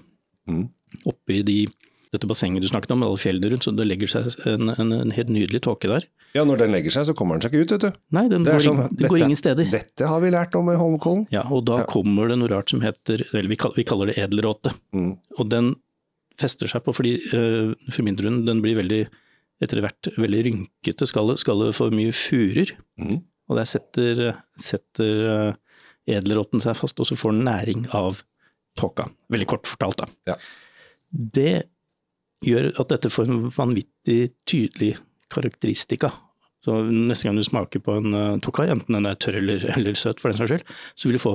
mm. 0.48 0.62
oppi 1.10 1.42
de, 1.44 1.58
dette 2.14 2.28
bassenget 2.30 2.64
du 2.64 2.68
snakket 2.70 2.94
om, 2.94 3.02
med 3.02 3.10
alle 3.10 3.20
fjellene 3.20 3.50
rundt, 3.52 3.66
så 3.66 3.74
det 3.76 3.84
legger 3.88 4.08
seg 4.08 4.30
en, 4.48 4.70
en, 4.72 4.94
en 4.96 5.12
helt 5.12 5.28
nydelig 5.32 5.60
tåke 5.66 5.90
der. 5.92 6.06
Ja, 6.36 6.44
når 6.48 6.62
den 6.64 6.72
legger 6.74 6.92
seg, 6.92 7.06
så 7.08 7.14
kommer 7.16 7.36
den 7.36 7.44
seg 7.46 7.52
ikke 7.54 7.66
ut, 7.66 7.74
vet 7.76 7.84
du. 7.84 8.00
Nei, 8.16 8.24
den 8.32 8.44
går, 8.48 8.64
sånn, 8.64 8.82
ing- 8.86 8.96
det 9.00 9.10
går 9.12 9.22
ingen 9.28 9.38
steder. 9.40 9.68
Dette 9.72 10.08
har 10.08 10.24
vi 10.24 10.32
lært 10.32 10.56
om 10.58 10.68
i 10.72 10.76
Holmenkollen. 10.76 11.26
Ja, 11.32 11.44
og 11.48 11.64
da 11.68 11.82
Ja. 11.82 11.86
kommer 11.88 12.28
det 12.32 12.40
noe 12.40 12.50
rart 12.52 12.72
som 12.72 12.80
heter, 12.84 13.24
eller 13.32 13.48
vi 13.52 13.56
kaller, 13.60 13.76
vi 13.76 13.84
kaller 13.88 14.10
det 14.12 14.18
edelråte. 14.24 14.72
Mm. 14.96 15.14
Og 15.38 15.48
den 15.52 15.74
fester 16.40 16.68
seg 16.68 16.84
på, 16.84 16.92
fordi 16.96 17.14
uh, 17.32 17.72
formindruen 17.92 18.42
den 18.48 18.60
blir 18.64 18.76
veldig, 18.76 19.06
etter 19.64 19.80
hvert 19.84 20.10
veldig 20.20 20.42
rynkete 20.50 21.08
skallet, 21.08 21.40
skallet 21.40 21.76
for 21.76 21.92
mye 21.96 22.12
furer. 22.12 22.72
Mhm. 23.00 23.22
Og 23.48 23.56
der 23.60 23.68
setter, 23.70 24.20
setter 24.58 25.56
edelrotten 26.06 26.62
seg 26.62 26.76
fast, 26.78 26.98
og 27.02 27.06
så 27.08 27.16
får 27.18 27.34
den 27.36 27.44
næring 27.46 27.86
av 27.94 28.22
tåka. 28.78 29.06
Veldig 29.32 29.46
kort 29.50 29.66
fortalt, 29.70 29.98
da. 30.02 30.06
Ja. 30.30 30.36
Det 31.10 31.52
gjør 32.46 32.72
at 32.82 32.90
dette 32.92 33.10
får 33.10 33.30
en 33.30 33.46
vanvittig 33.54 34.32
tydelig 34.50 34.96
karakteristika. 35.32 36.10
Så 36.66 36.80
neste 36.90 37.28
gang 37.28 37.38
du 37.38 37.44
smaker 37.46 37.82
på 37.82 37.94
en 38.00 38.14
uh, 38.14 38.38
tokai, 38.42 38.66
enten 38.74 38.98
den 38.98 39.06
er 39.06 39.14
tørr 39.22 39.38
eller, 39.38 39.62
eller 39.76 39.94
søt 39.98 40.20
for 40.22 40.30
den 40.32 40.38
saks 40.40 40.50
skyld, 40.52 40.74
så 40.98 41.08
vil 41.08 41.18
du 41.18 41.22
få 41.22 41.34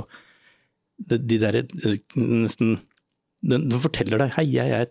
de, 1.07 1.17
de 1.17 1.37
der 1.41 1.61
eh, 1.63 1.95
nesten 2.19 2.75
den, 3.41 3.69
den 3.71 3.79
forteller 3.81 4.21
deg 4.21 4.35
'hei, 4.35 4.45
jeg 4.53 4.69
er 4.81 4.89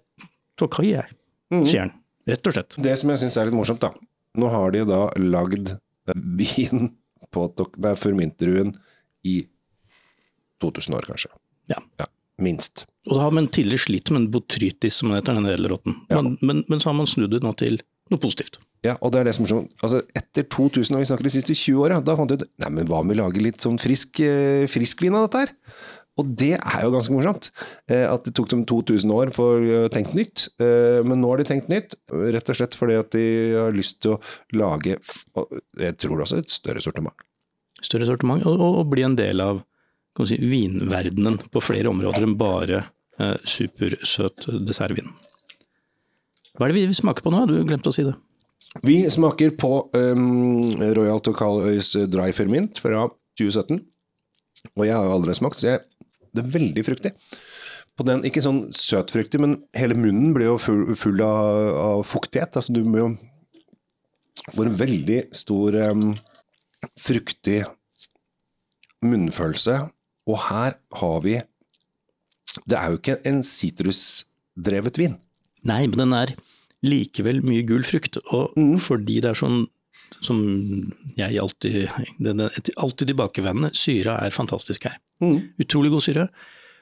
tokai, 0.58 0.88
jeg', 0.96 1.12
Mhm. 1.52 1.64
sier 1.67 1.84
den. 1.87 1.93
Rett 2.31 2.46
og 2.46 2.55
slett. 2.55 2.76
Det 2.82 2.96
som 2.99 3.11
jeg 3.11 3.19
syns 3.22 3.37
er 3.37 3.46
litt 3.49 3.55
morsomt, 3.58 3.81
da. 3.82 3.93
Nå 4.38 4.49
har 4.50 4.70
de 4.75 4.84
da 4.87 5.00
lagd 5.19 5.72
vin 6.14 6.90
på 7.35 7.47
det 7.56 7.93
er 7.93 7.99
furmintdruen 7.99 8.75
i 9.27 9.43
2000 10.62 10.97
år, 10.99 11.09
kanskje. 11.12 11.31
Ja. 11.73 11.81
ja. 12.00 12.09
Minst. 12.41 12.87
Og 13.09 13.17
da 13.19 13.27
har 13.27 13.35
man 13.37 13.50
tidligere 13.53 13.85
slitt 13.85 14.11
med 14.12 14.23
en 14.23 14.31
botrytis, 14.32 15.00
som 15.00 15.11
den 15.11 15.21
heter, 15.21 15.37
den 15.37 15.49
edelrotten. 15.50 15.97
Ja. 16.09 16.23
Men, 16.23 16.37
men, 16.41 16.65
men 16.69 16.81
så 16.81 16.91
har 16.91 16.97
man 16.97 17.09
snudd 17.09 17.35
det 17.35 17.43
nå 17.44 17.53
til 17.61 17.81
noe 18.11 18.21
positivt. 18.21 18.59
Ja, 18.85 18.94
og 19.05 19.12
det 19.12 19.21
er 19.21 19.29
det 19.29 19.35
som 19.37 19.44
er 19.44 19.53
sånn, 19.53 19.67
altså 19.85 20.00
Etter 20.17 20.47
2000, 20.49 20.97
og 20.97 21.03
vi 21.03 21.09
snakker 21.11 21.27
de 21.27 21.32
siste 21.35 21.56
20 21.56 21.82
åra, 21.85 21.99
da 22.05 22.15
fant 22.17 22.32
vi 22.32 22.38
ut 22.41 22.47
Nei, 22.62 22.71
men 22.79 22.88
hva 22.88 23.03
om 23.05 23.12
vi 23.12 23.19
lager 23.19 23.44
litt 23.44 23.61
sånn 23.61 23.77
frisk, 23.81 24.23
eh, 24.25 24.65
friskvin 24.73 25.17
av 25.19 25.27
dette 25.27 25.43
her? 25.44 25.53
Og 26.20 26.34
det 26.37 26.52
er 26.58 26.84
jo 26.84 26.93
ganske 26.93 27.14
morsomt. 27.14 27.49
Eh, 27.90 28.05
at 28.05 28.26
det 28.26 28.34
tok 28.37 28.50
dem 28.52 28.67
2000 28.69 29.14
år 29.14 29.32
for 29.34 29.64
å 29.64 29.88
tenke 29.93 30.14
nytt. 30.19 30.49
Eh, 30.61 31.00
men 31.06 31.22
nå 31.22 31.32
har 31.32 31.40
de 31.40 31.49
tenkt 31.49 31.70
nytt, 31.72 31.96
rett 32.11 32.52
og 32.52 32.58
slett 32.58 32.76
fordi 32.76 32.99
at 33.00 33.11
de 33.14 33.25
har 33.56 33.75
lyst 33.76 34.02
til 34.05 34.17
å 34.17 34.20
lage 34.56 34.99
Jeg 35.81 35.96
tror 36.02 36.25
også 36.25 36.40
et 36.43 36.52
større 36.52 36.82
sortiment. 36.84 37.26
Større 37.81 38.08
sortiment, 38.08 38.44
og, 38.44 38.61
og, 38.61 38.87
bli 38.93 39.06
en 39.06 39.17
del 39.17 39.40
av 39.40 39.62
kan 40.17 40.26
si, 40.28 40.37
vinverdenen 40.43 41.38
på 41.55 41.62
flere 41.62 41.88
områder 41.88 42.26
enn 42.26 42.37
bare 42.40 42.82
eh, 43.20 43.37
supersøt 43.49 44.50
dessertvin. 44.67 45.12
Hva 46.58 46.67
er 46.67 46.75
det 46.75 46.82
vi 46.90 46.99
smaker 46.99 47.25
på 47.25 47.32
nå? 47.32 47.46
Du 47.49 47.62
glemte 47.64 47.88
å 47.88 47.94
si 47.94 48.05
det. 48.05 48.17
Vi 48.87 48.99
smaker 49.11 49.55
på 49.58 49.70
um, 49.96 50.61
Royal 50.94 51.22
Tocaløys 51.25 51.94
Dry 52.11 52.34
Fermint 52.37 52.78
fra 52.82 53.06
2017. 53.40 53.81
Og 54.76 54.84
jeg 54.84 54.94
har 54.94 55.06
jo 55.06 55.14
aldri 55.17 55.34
smakt, 55.37 55.61
så 55.61 55.72
jeg, 55.72 55.81
det 56.35 56.44
er 56.44 56.53
veldig 56.55 56.85
fruktig. 56.87 57.12
På 57.99 58.06
den, 58.06 58.23
ikke 58.25 58.43
sånn 58.44 58.62
søtfruktig, 58.77 59.41
men 59.43 59.59
hele 59.77 59.97
munnen 59.99 60.32
blir 60.37 60.53
jo 60.53 60.59
full, 60.62 60.94
full 60.97 61.21
av, 61.25 61.59
av 61.81 62.05
fuktighet. 62.09 62.56
Altså 62.56 62.73
du 62.77 62.85
må 62.87 63.03
jo 63.03 63.09
får 64.55 64.71
en 64.71 64.79
veldig 64.81 65.19
stor 65.37 65.77
um, 65.91 66.15
fruktig 66.99 67.59
munnfølelse. 69.05 69.77
Og 70.31 70.38
her 70.49 70.77
har 71.00 71.21
vi 71.25 71.41
Det 72.67 72.75
er 72.75 72.91
jo 72.91 72.99
ikke 72.99 73.21
en 73.31 73.44
sitrusdrevet 73.47 74.97
vin. 74.99 75.12
Nei, 75.62 75.85
men 75.87 76.00
den 76.00 76.15
er 76.17 76.32
likevel 76.82 77.38
mye 77.44 77.62
gul 77.69 77.85
frukt, 77.87 78.17
og 78.32 78.56
Mm. 78.56 78.79
fordi 78.81 79.21
det 79.21 79.31
er 79.31 79.38
sånn 79.38 79.69
som 80.20 80.40
jeg 81.17 81.38
alltid 81.40 81.90
den 82.19 82.43
er 82.44 82.56
alltid 82.76 83.12
tilbakevendende, 83.12 83.70
syra 83.76 84.19
er 84.24 84.34
fantastisk 84.34 84.88
her. 84.88 84.98
Utrolig 85.60 85.93
god 85.93 86.05
syre. 86.06 86.26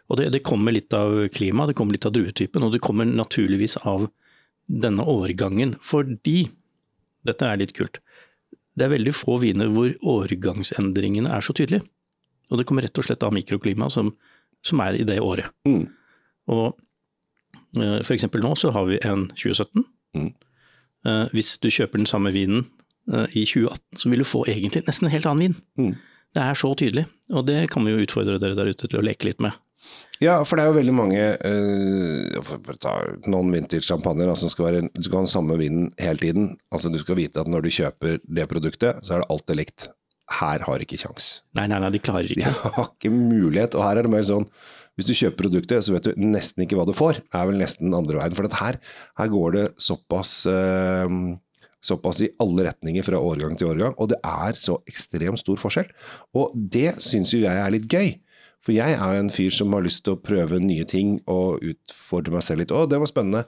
Og 0.09 0.17
det, 0.21 0.31
det 0.33 0.45
kommer 0.47 0.73
litt 0.73 0.95
av 0.97 1.27
klimaet, 1.35 1.73
det 1.73 1.77
kommer 1.79 1.97
litt 1.97 2.07
av 2.09 2.15
druetypen, 2.17 2.65
og 2.65 2.73
det 2.73 2.81
kommer 2.85 3.09
naturligvis 3.09 3.77
av 3.85 4.09
denne 4.69 5.05
årgangen. 5.05 5.75
Fordi, 5.85 6.47
dette 7.29 7.45
er 7.45 7.61
litt 7.61 7.75
kult, 7.77 8.01
det 8.79 8.87
er 8.87 8.95
veldig 8.95 9.15
få 9.17 9.37
viner 9.43 9.71
hvor 9.75 9.93
årgangsendringene 10.17 11.31
er 11.35 11.45
så 11.45 11.55
tydelige. 11.57 11.85
Og 12.49 12.61
det 12.61 12.65
kommer 12.69 12.87
rett 12.87 12.99
og 13.01 13.05
slett 13.05 13.25
av 13.27 13.35
mikroklimaet 13.37 13.93
som, 13.93 14.13
som 14.65 14.81
er 14.81 14.97
i 14.97 15.07
det 15.09 15.19
året. 15.21 15.51
Mm. 15.69 15.85
Og 16.55 16.69
eh, 17.77 17.99
for 18.01 18.15
eksempel 18.17 18.45
nå 18.45 18.55
så 18.57 18.73
har 18.73 18.87
vi 18.89 19.01
en 19.05 19.27
2017. 19.35 19.85
Mm. 20.17 20.31
Eh, 21.05 21.25
Hvis 21.35 21.59
du 21.61 21.69
kjøper 21.69 22.01
den 22.01 22.09
samme 22.09 22.33
vinen 22.33 22.65
i 23.09 23.45
2018, 23.49 24.03
så 24.03 24.11
vil 24.13 24.21
du 24.21 24.29
få 24.29 24.43
egentlig 24.51 24.85
nesten 24.87 25.09
en 25.09 25.15
helt 25.15 25.29
annen 25.31 25.47
vin. 25.47 25.57
Mm. 25.81 25.95
Det 26.37 26.45
er 26.45 26.59
så 26.61 26.75
tydelig, 26.77 27.07
og 27.33 27.47
det 27.49 27.63
kan 27.73 27.87
vi 27.87 27.95
jo 27.95 28.05
utfordre 28.05 28.37
dere 28.43 28.59
der 28.59 28.69
ute 28.75 28.89
til 28.89 29.01
å 29.01 29.05
leke 29.07 29.31
litt 29.31 29.41
med. 29.45 29.57
Ja, 30.19 30.41
for 30.43 30.59
det 30.59 30.65
er 30.65 30.73
jo 30.73 30.79
veldig 30.81 30.95
mange 30.99 31.21
uh, 31.47 33.13
noen 33.31 33.53
vintage-sjampanjer, 33.55 34.27
altså 34.27 34.49
som 34.49 34.53
skal 34.53 34.67
være 34.67 34.81
Du 34.91 35.05
skal 35.07 35.21
ha 35.21 35.23
den 35.23 35.31
samme 35.31 35.59
vinen 35.61 35.87
hele 36.03 36.19
tiden. 36.19 36.49
Altså 36.75 36.91
Du 36.91 36.99
skal 36.99 37.21
vite 37.21 37.45
at 37.45 37.51
når 37.51 37.65
du 37.65 37.71
kjøper 37.77 38.19
det 38.27 38.49
produktet, 38.51 38.99
så 39.07 39.15
er 39.15 39.23
det 39.23 39.31
alltid 39.31 39.61
likt. 39.61 39.89
Her 40.41 40.67
har 40.67 40.83
ikke 40.85 40.99
kjangs. 41.01 41.31
Nei, 41.57 41.69
nei, 41.71 41.79
nei, 41.81 41.93
de 41.95 42.03
klarer 42.03 42.35
ikke. 42.35 42.51
De 42.51 42.75
har 42.75 42.91
ikke 42.91 43.15
mulighet. 43.15 43.79
Og 43.79 43.87
her 43.87 44.01
er 44.01 44.05
det 44.05 44.13
mer 44.13 44.27
sånn 44.29 44.45
Hvis 44.99 45.09
du 45.09 45.15
kjøper 45.15 45.47
produktet, 45.47 45.87
så 45.87 45.95
vet 45.95 46.11
du 46.11 46.19
nesten 46.21 46.67
ikke 46.67 46.77
hva 46.77 46.85
du 46.89 46.93
får. 46.99 47.23
Det 47.23 47.39
er 47.39 47.49
vel 47.49 47.63
nesten 47.63 47.95
andre 47.95 48.19
veien. 48.19 48.37
For 48.37 48.59
her, 48.61 48.81
her 49.23 49.31
går 49.33 49.55
det 49.55 49.67
såpass 49.81 50.33
eh, 50.51 51.07
Såpass 51.89 52.23
i 52.25 52.31
alle 52.43 52.69
retninger 52.69 53.07
fra 53.07 53.21
årgang 53.21 53.57
til 53.59 53.73
årgang, 53.73 53.97
og 53.97 54.13
det 54.13 54.21
er 54.27 54.59
så 54.61 54.79
ekstremt 54.91 55.41
stor 55.41 55.61
forskjell. 55.61 55.89
Og 56.37 56.53
det 56.55 56.99
syns 57.05 57.33
jo 57.35 57.45
jeg 57.45 57.63
er 57.63 57.75
litt 57.75 57.89
gøy. 57.89 58.19
For 58.67 58.75
jeg 58.75 58.99
er 58.99 59.15
jo 59.15 59.23
en 59.23 59.33
fyr 59.33 59.55
som 59.55 59.73
har 59.73 59.85
lyst 59.87 60.03
til 60.05 60.17
å 60.17 60.21
prøve 60.21 60.59
nye 60.61 60.85
ting 60.89 61.19
og 61.31 61.63
utfordre 61.65 62.35
meg 62.35 62.45
selv 62.45 62.65
litt. 62.65 62.75
Å, 62.75 62.85
det 62.91 62.99
var 63.01 63.11
spennende. 63.11 63.45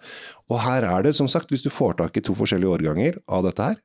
Og 0.49 0.63
her 0.63 0.87
er 0.87 1.05
det, 1.05 1.17
som 1.19 1.29
sagt, 1.29 1.51
hvis 1.53 1.67
du 1.67 1.71
får 1.73 1.99
tak 1.99 2.17
i 2.17 2.25
to 2.25 2.37
forskjellige 2.39 2.79
årganger 2.79 3.19
av 3.29 3.45
dette 3.49 3.71
her, 3.73 3.81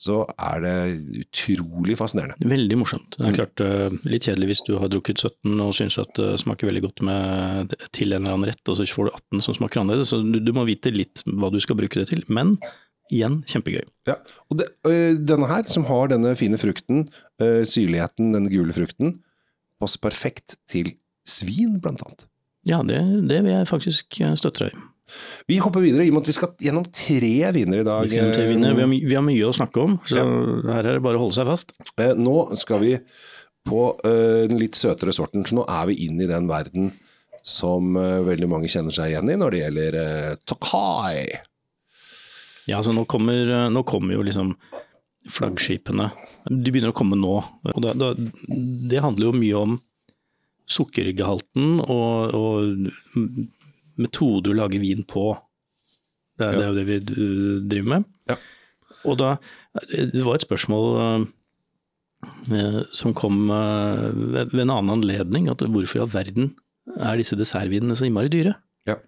så 0.00 0.22
er 0.40 0.62
det 0.64 0.74
utrolig 1.20 1.94
fascinerende. 2.00 2.48
Veldig 2.48 2.78
morsomt. 2.80 3.18
Det 3.18 3.26
er 3.28 3.36
klart 3.36 3.60
uh, 3.60 3.98
litt 4.08 4.24
kjedelig 4.24 4.54
hvis 4.54 4.62
du 4.64 4.72
har 4.80 4.88
drukket 4.88 5.20
17 5.20 5.60
og 5.60 5.74
syns 5.76 5.98
at 6.00 6.14
det 6.16 6.38
smaker 6.40 6.70
veldig 6.70 6.84
godt 6.86 7.02
med, 7.04 7.74
til 7.92 8.14
en 8.14 8.22
eller 8.22 8.38
annen 8.38 8.48
rett, 8.48 8.62
og 8.64 8.78
så 8.78 8.88
får 8.88 9.10
du 9.10 9.18
18 9.36 9.44
som 9.44 9.58
smaker 9.58 9.82
annerledes. 9.82 10.14
Så 10.14 10.22
du, 10.24 10.38
du 10.40 10.54
må 10.56 10.64
vite 10.68 10.94
litt 10.94 11.20
hva 11.28 11.52
du 11.52 11.60
skal 11.60 11.76
bruke 11.82 12.00
det 12.00 12.08
til. 12.14 12.24
Men 12.32 12.56
igjen, 13.10 13.40
kjempegøy. 13.48 13.84
Ja, 14.08 14.16
og 14.50 14.60
det, 14.60 14.70
øh, 14.88 15.16
denne 15.26 15.48
her, 15.50 15.66
som 15.70 15.86
har 15.88 16.10
denne 16.12 16.34
fine 16.38 16.58
frukten, 16.60 17.08
øh, 17.42 17.62
syrligheten, 17.68 18.32
denne 18.34 18.52
gule 18.52 18.74
frukten, 18.76 19.18
passer 19.80 20.02
perfekt 20.02 20.58
til 20.70 20.94
svin, 21.26 21.78
blant 21.82 22.04
annet. 22.06 22.26
Ja, 22.68 22.82
det, 22.86 23.00
det 23.28 23.42
vil 23.44 23.54
jeg 23.54 23.68
faktisk 23.70 24.20
støtte 24.36 24.66
deg 24.66 24.74
i. 24.74 24.86
Vi 25.50 25.56
hopper 25.58 25.82
videre, 25.82 26.04
i 26.06 26.10
og 26.12 26.18
med 26.18 26.22
at 26.22 26.30
vi 26.30 26.36
skal 26.36 26.52
gjennom 26.62 26.84
tre 26.94 27.32
viner 27.56 27.80
i 27.80 27.86
dag. 27.86 28.04
Vi, 28.06 28.12
skal 28.12 28.30
tre 28.36 28.46
viner. 28.46 28.76
Vi, 28.76 28.84
har, 28.84 28.92
vi, 28.94 29.16
har, 29.16 29.24
mye 29.26 29.48
å 29.48 29.56
snakke 29.56 29.82
om, 29.82 29.96
så 30.06 30.20
ja. 30.20 30.26
her 30.76 30.86
er 30.86 30.98
det 30.98 31.02
bare 31.02 31.18
å 31.18 31.24
holde 31.24 31.34
seg 31.34 31.50
fast. 31.50 31.74
Eh, 31.98 32.14
nå 32.14 32.36
skal 32.60 32.84
vi 32.84 32.94
på 33.66 33.82
den 34.06 34.56
litt 34.56 34.78
søtere 34.78 35.12
sorten, 35.12 35.42
så 35.44 35.58
nå 35.58 35.66
er 35.68 35.90
vi 35.90 35.98
inn 36.06 36.20
i 36.22 36.28
den 36.30 36.46
verden 36.48 36.94
som 37.44 37.92
veldig 38.24 38.48
mange 38.48 38.70
kjenner 38.72 38.94
seg 38.94 39.12
igjen 39.12 39.28
i 39.32 39.36
når 39.36 39.52
det 39.52 39.60
gjelder 39.60 39.98
Tokai. 40.48 41.49
Ja, 42.68 42.78
altså 42.80 42.92
nå 42.94 43.06
kommer, 43.08 43.68
nå 43.72 43.82
kommer 43.88 44.16
jo 44.16 44.24
liksom 44.26 44.54
flaggskipene. 45.30 46.10
De 46.48 46.72
begynner 46.72 46.92
å 46.94 46.96
komme 46.96 47.18
nå. 47.18 47.36
og 47.74 47.80
det, 47.84 47.94
det, 48.00 48.10
Det 48.90 49.02
handler 49.04 49.28
jo 49.30 49.40
mye 49.40 49.62
om 49.64 49.78
sukkerryggehalten 50.70 51.80
og, 51.82 52.36
og 52.36 53.18
metoder 54.00 54.52
å 54.52 54.60
lage 54.62 54.80
vin 54.82 55.02
på. 55.08 55.32
Det 56.38 56.46
er, 56.46 56.54
ja. 56.54 56.58
det, 56.58 56.64
er 56.64 56.70
jo 56.70 56.78
det 56.78 56.86
vi 56.88 57.66
driver 57.72 57.92
med. 57.96 58.08
Ja. 58.30 58.38
Og 59.08 59.16
da 59.20 59.34
Det 59.88 60.24
var 60.24 60.36
et 60.36 60.44
spørsmål 60.44 61.28
som 62.96 63.14
kom 63.16 63.46
ved 63.48 64.58
en 64.60 64.72
annen 64.72 64.92
anledning, 64.92 65.48
at 65.48 65.62
hvorfor 65.64 66.00
i 66.00 66.02
all 66.04 66.12
verden 66.12 66.50
er 67.00 67.20
disse 67.20 67.38
dessertvinene 67.38 67.96
så 67.96 68.06
innmari 68.08 68.32
dyre? 68.32 68.54
Ja. 68.88 68.98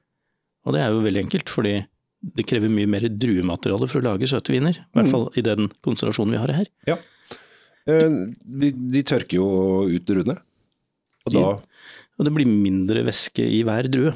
Og 0.64 0.76
det 0.76 0.82
er 0.82 0.94
jo 0.94 1.04
veldig 1.04 1.26
enkelt, 1.26 1.52
fordi 1.52 1.74
det 2.22 2.46
krever 2.46 2.70
mye 2.70 2.88
mer 2.90 3.08
druemateriale 3.10 3.88
for 3.90 4.00
å 4.00 4.12
lage 4.12 4.28
søte 4.30 4.54
viner. 4.54 4.78
I 4.78 4.96
hvert 4.96 5.08
mm. 5.08 5.12
fall 5.12 5.26
i 5.38 5.44
den 5.46 5.70
konsentrasjonen 5.84 6.36
vi 6.36 6.42
har 6.42 6.54
her. 6.54 6.68
Ja. 6.88 6.98
Uh, 7.88 8.30
de, 8.62 9.02
tørker 9.02 9.40
jo 9.40 9.46
ut 9.90 10.04
druene, 10.06 10.36
og 11.26 11.34
da 11.34 11.46
Og 12.20 12.26
det 12.28 12.32
blir 12.36 12.46
mindre 12.46 13.02
væske 13.08 13.42
i 13.42 13.62
hver 13.66 13.88
drue. 13.90 14.12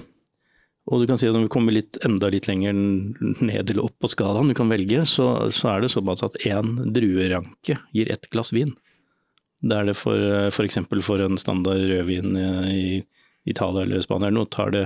Og 0.87 1.03
du 1.03 1.09
kan 1.11 1.19
si 1.19 1.27
at 1.27 1.35
når 1.35 1.49
vi 1.49 1.53
kommer 1.57 1.75
litt, 1.75 1.99
enda 2.07 2.29
litt 2.31 2.47
lenger 2.47 2.77
ned 2.77 3.73
eller 3.73 3.83
opp 3.89 3.97
på 3.99 4.11
skalaen 4.13 4.53
du 4.53 4.55
kan 4.55 4.71
velge, 4.71 5.01
så, 5.11 5.49
så 5.51 5.73
er 5.73 5.83
det 5.83 5.91
såpass 5.91 6.23
at 6.23 6.37
én 6.47 6.77
drueranke 6.95 7.81
gir 7.97 8.13
ett 8.13 8.29
glass 8.31 8.53
vin. 8.55 8.77
Det 9.67 9.75
er 9.75 9.89
det 9.89 9.97
for 9.99 10.21
f.eks. 10.53 10.79
For, 10.87 11.03
for 11.03 11.25
en 11.25 11.41
standard 11.41 11.83
rødvin 11.91 12.39
i 12.71 13.03
Italia 13.51 13.83
eller 13.83 14.05
Spania 14.05 14.31
eller 14.31 14.45
noe, 14.45 14.53
tar 14.53 14.71
det 14.77 14.85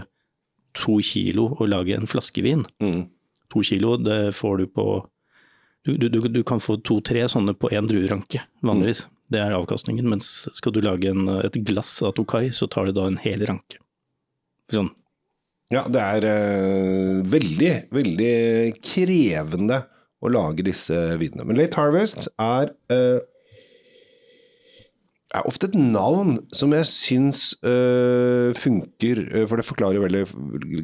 to 0.77 0.99
kilo 1.05 1.51
å 1.59 1.69
lage 1.69 1.97
en 1.97 2.11
flaske 2.11 2.45
vin. 2.45 2.67
Mm. 2.83 3.07
To 3.51 3.63
kilo, 3.67 3.97
det 4.01 4.37
får 4.39 4.63
du 4.63 4.69
på 4.71 4.91
Du, 5.89 5.97
du, 5.97 6.21
du 6.21 6.43
kan 6.45 6.61
få 6.61 6.75
to-tre 6.85 7.23
sånne 7.25 7.55
på 7.57 7.71
én 7.73 7.87
drueranke, 7.89 8.43
vanligvis. 8.61 9.07
Mm. 9.07 9.13
Det 9.33 9.39
er 9.41 9.55
avkastningen. 9.57 10.11
Mens 10.13 10.27
skal 10.53 10.75
du 10.77 10.83
lage 10.85 11.09
en, 11.09 11.23
et 11.41 11.57
glass 11.65 12.03
av 12.05 12.13
Tokai, 12.19 12.51
så 12.53 12.69
tar 12.69 12.91
det 12.91 12.99
da 12.99 13.07
en 13.09 13.17
hel 13.17 13.47
ranke. 13.49 13.81
Sånn 14.69 14.91
ja, 15.71 15.85
det 15.87 16.01
er 16.03 16.25
uh, 16.27 17.19
veldig, 17.31 17.75
veldig 17.95 18.35
krevende 18.83 19.85
å 20.21 20.31
lage 20.35 20.65
disse 20.67 20.97
vinene. 21.21 21.47
Men 21.47 21.61
Late 21.61 21.79
Harvest 21.79 22.27
er, 22.43 22.73
uh, 22.91 23.23
er 25.35 25.47
ofte 25.47 25.69
et 25.71 25.77
navn 25.79 26.39
som 26.57 26.73
jeg 26.75 26.89
syns 26.91 27.43
uh, 27.63 28.51
funker, 28.59 29.23
for 29.51 29.61
det 29.61 29.67
forklarer 29.69 30.03
veldig 30.03 30.25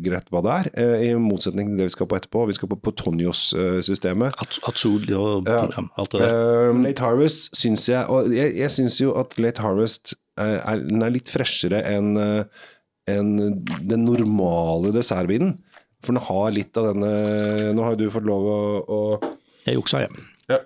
greit 0.04 0.30
hva 0.30 0.42
det 0.46 0.54
er, 0.54 0.70
i 1.08 1.10
motsetning 1.20 1.72
til 1.72 1.80
det 1.80 1.88
vi 1.90 1.96
skal 1.96 2.10
på 2.10 2.18
etterpå. 2.20 2.44
Vi 2.50 2.56
skal 2.58 2.70
på, 2.70 2.78
på 2.78 2.94
Tonjos-systemet. 3.00 4.38
Atsol 4.68 5.08
og 5.16 5.50
ja, 5.50 5.64
alt 5.98 6.14
det 6.14 6.22
der. 6.22 6.78
Late 6.84 7.04
Harvest 7.06 7.50
syns 7.58 7.88
jeg, 7.90 8.06
og 8.06 8.30
jeg, 8.34 8.54
jeg 8.60 8.76
syns 8.76 9.00
jo 9.02 9.16
at 9.18 9.34
Late 9.40 9.64
Harvest 9.64 10.14
er, 10.38 10.62
er 10.62 11.14
litt 11.14 11.32
freshere 11.32 11.82
enn 11.90 12.14
en 13.06 13.36
den 13.86 14.04
normale 14.04 14.92
dessertvinen. 14.94 15.56
For 16.04 16.14
den 16.14 16.22
har 16.26 16.54
litt 16.54 16.76
av 16.78 16.90
denne 16.92 17.10
Nå 17.74 17.84
har 17.84 17.94
jo 17.94 18.06
du 18.06 18.14
fått 18.14 18.26
lov 18.28 18.46
å, 18.46 18.58
å 18.86 18.98
Jeg 19.66 19.78
juksa, 19.78 20.04
jeg. 20.04 20.26
Ja. 20.50 20.60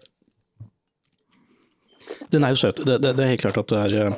Den 2.32 2.46
er 2.46 2.54
jo 2.54 2.60
søt. 2.60 2.82
Det, 2.84 3.00
det, 3.02 3.14
det, 3.18 3.24
er 3.24 3.34
helt 3.34 3.44
klart 3.44 3.60
at 3.62 3.72
det 3.72 3.80
er 3.80 3.96
uh, 4.10 4.14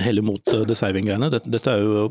heller 0.00 0.26
mot 0.26 0.52
uh, 0.54 0.66
dessertvingreiene. 0.68 1.30
Dette, 1.32 1.52
dette 1.52 1.72
er 1.72 1.84
jo 1.84 2.10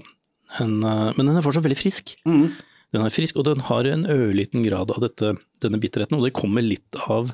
en 0.64 0.80
uh, 0.82 1.12
Men 1.18 1.30
den 1.30 1.38
er 1.38 1.46
fortsatt 1.46 1.66
veldig 1.68 1.80
frisk. 1.80 2.16
Mm. 2.30 2.50
Den 2.96 3.06
er 3.06 3.14
frisk, 3.14 3.38
og 3.38 3.46
den 3.46 3.62
har 3.68 3.86
en 3.86 4.08
ørliten 4.10 4.66
grad 4.66 4.92
av 4.96 5.04
dette, 5.06 5.36
denne 5.62 5.82
bitterheten. 5.82 6.18
Og 6.18 6.26
det 6.26 6.36
kommer 6.38 6.66
litt 6.66 6.98
av 7.06 7.34